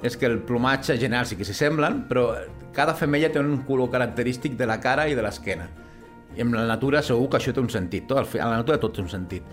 és 0.01 0.15
que 0.17 0.25
el 0.31 0.39
plomatge 0.47 0.95
general 0.97 1.27
sí 1.27 1.35
que 1.35 1.43
s'hi 1.45 1.53
semblen, 1.57 2.05
però 2.07 2.29
cada 2.73 2.95
femella 2.95 3.29
té 3.33 3.39
un 3.43 3.65
color 3.67 3.91
característic 3.91 4.55
de 4.57 4.65
la 4.69 4.79
cara 4.79 5.09
i 5.11 5.15
de 5.19 5.21
l'esquena. 5.27 5.67
I 6.37 6.41
en 6.45 6.55
la 6.55 6.63
natura 6.65 7.03
segur 7.03 7.27
que 7.29 7.37
això 7.41 7.51
té 7.53 7.59
un 7.59 7.69
sentit. 7.69 8.07
Tot, 8.07 8.23
a 8.39 8.47
la 8.47 8.61
natura 8.63 8.79
tot 8.79 8.95
té 8.95 9.03
un 9.03 9.09
sentit. 9.11 9.43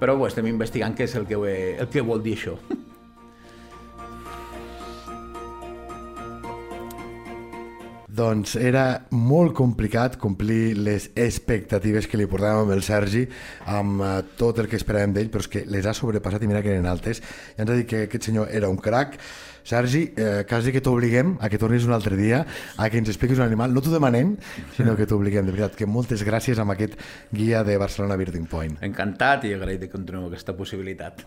Però 0.00 0.16
bé, 0.18 0.28
estem 0.28 0.50
investigant 0.50 0.96
què 0.96 1.06
és 1.08 1.16
el 1.16 1.24
que, 1.28 1.38
el 1.80 1.88
que 1.92 2.04
vol 2.04 2.22
dir 2.24 2.36
això. 2.36 2.58
Doncs 8.16 8.54
era 8.56 8.84
molt 9.12 9.52
complicat 9.56 10.14
complir 10.16 10.76
les 10.78 11.10
expectatives 11.12 12.06
que 12.08 12.16
li 12.16 12.28
portàvem 12.30 12.62
amb 12.64 12.72
el 12.72 12.80
Sergi, 12.84 13.26
amb 13.68 14.00
eh, 14.00 14.12
tot 14.40 14.62
el 14.62 14.70
que 14.70 14.78
esperàvem 14.80 15.12
d'ell, 15.12 15.28
però 15.32 15.44
és 15.44 15.50
que 15.52 15.64
les 15.68 15.84
ha 15.84 15.92
sobrepassat 15.96 16.46
i 16.46 16.48
mira 16.48 16.62
que 16.64 16.72
eren 16.72 16.88
altes. 16.88 17.20
I 17.20 17.60
ens 17.64 17.72
ha 17.72 17.76
dit 17.76 17.88
que 17.90 18.06
aquest 18.06 18.30
senyor 18.30 18.48
era 18.56 18.72
un 18.72 18.80
crac. 18.80 19.18
Sergi, 19.66 20.12
eh, 20.14 20.44
quasi 20.48 20.70
que 20.70 20.78
t'obliguem 20.78 21.32
a 21.42 21.48
que 21.50 21.58
tornis 21.58 21.82
un 21.88 21.92
altre 21.96 22.14
dia, 22.14 22.44
a 22.78 22.86
que 22.86 23.00
ens 23.02 23.08
expliquis 23.10 23.40
un 23.40 23.48
animal. 23.48 23.72
No 23.74 23.82
t'ho 23.82 23.90
demanem, 23.90 24.36
sinó 24.76 24.94
que 24.94 25.08
t'obliguem, 25.10 25.42
de 25.42 25.50
veritat. 25.56 25.74
Que 25.74 25.88
moltes 25.90 26.22
gràcies 26.22 26.60
amb 26.62 26.70
aquest 26.76 26.94
guia 27.34 27.64
de 27.66 27.74
Barcelona 27.82 28.14
Birding 28.20 28.46
Point. 28.46 28.78
Encantat 28.86 29.48
i 29.50 29.56
agraït 29.58 29.82
de 29.82 29.90
continuar 29.90 30.22
amb 30.22 30.30
aquesta 30.30 30.54
possibilitat. 30.54 31.26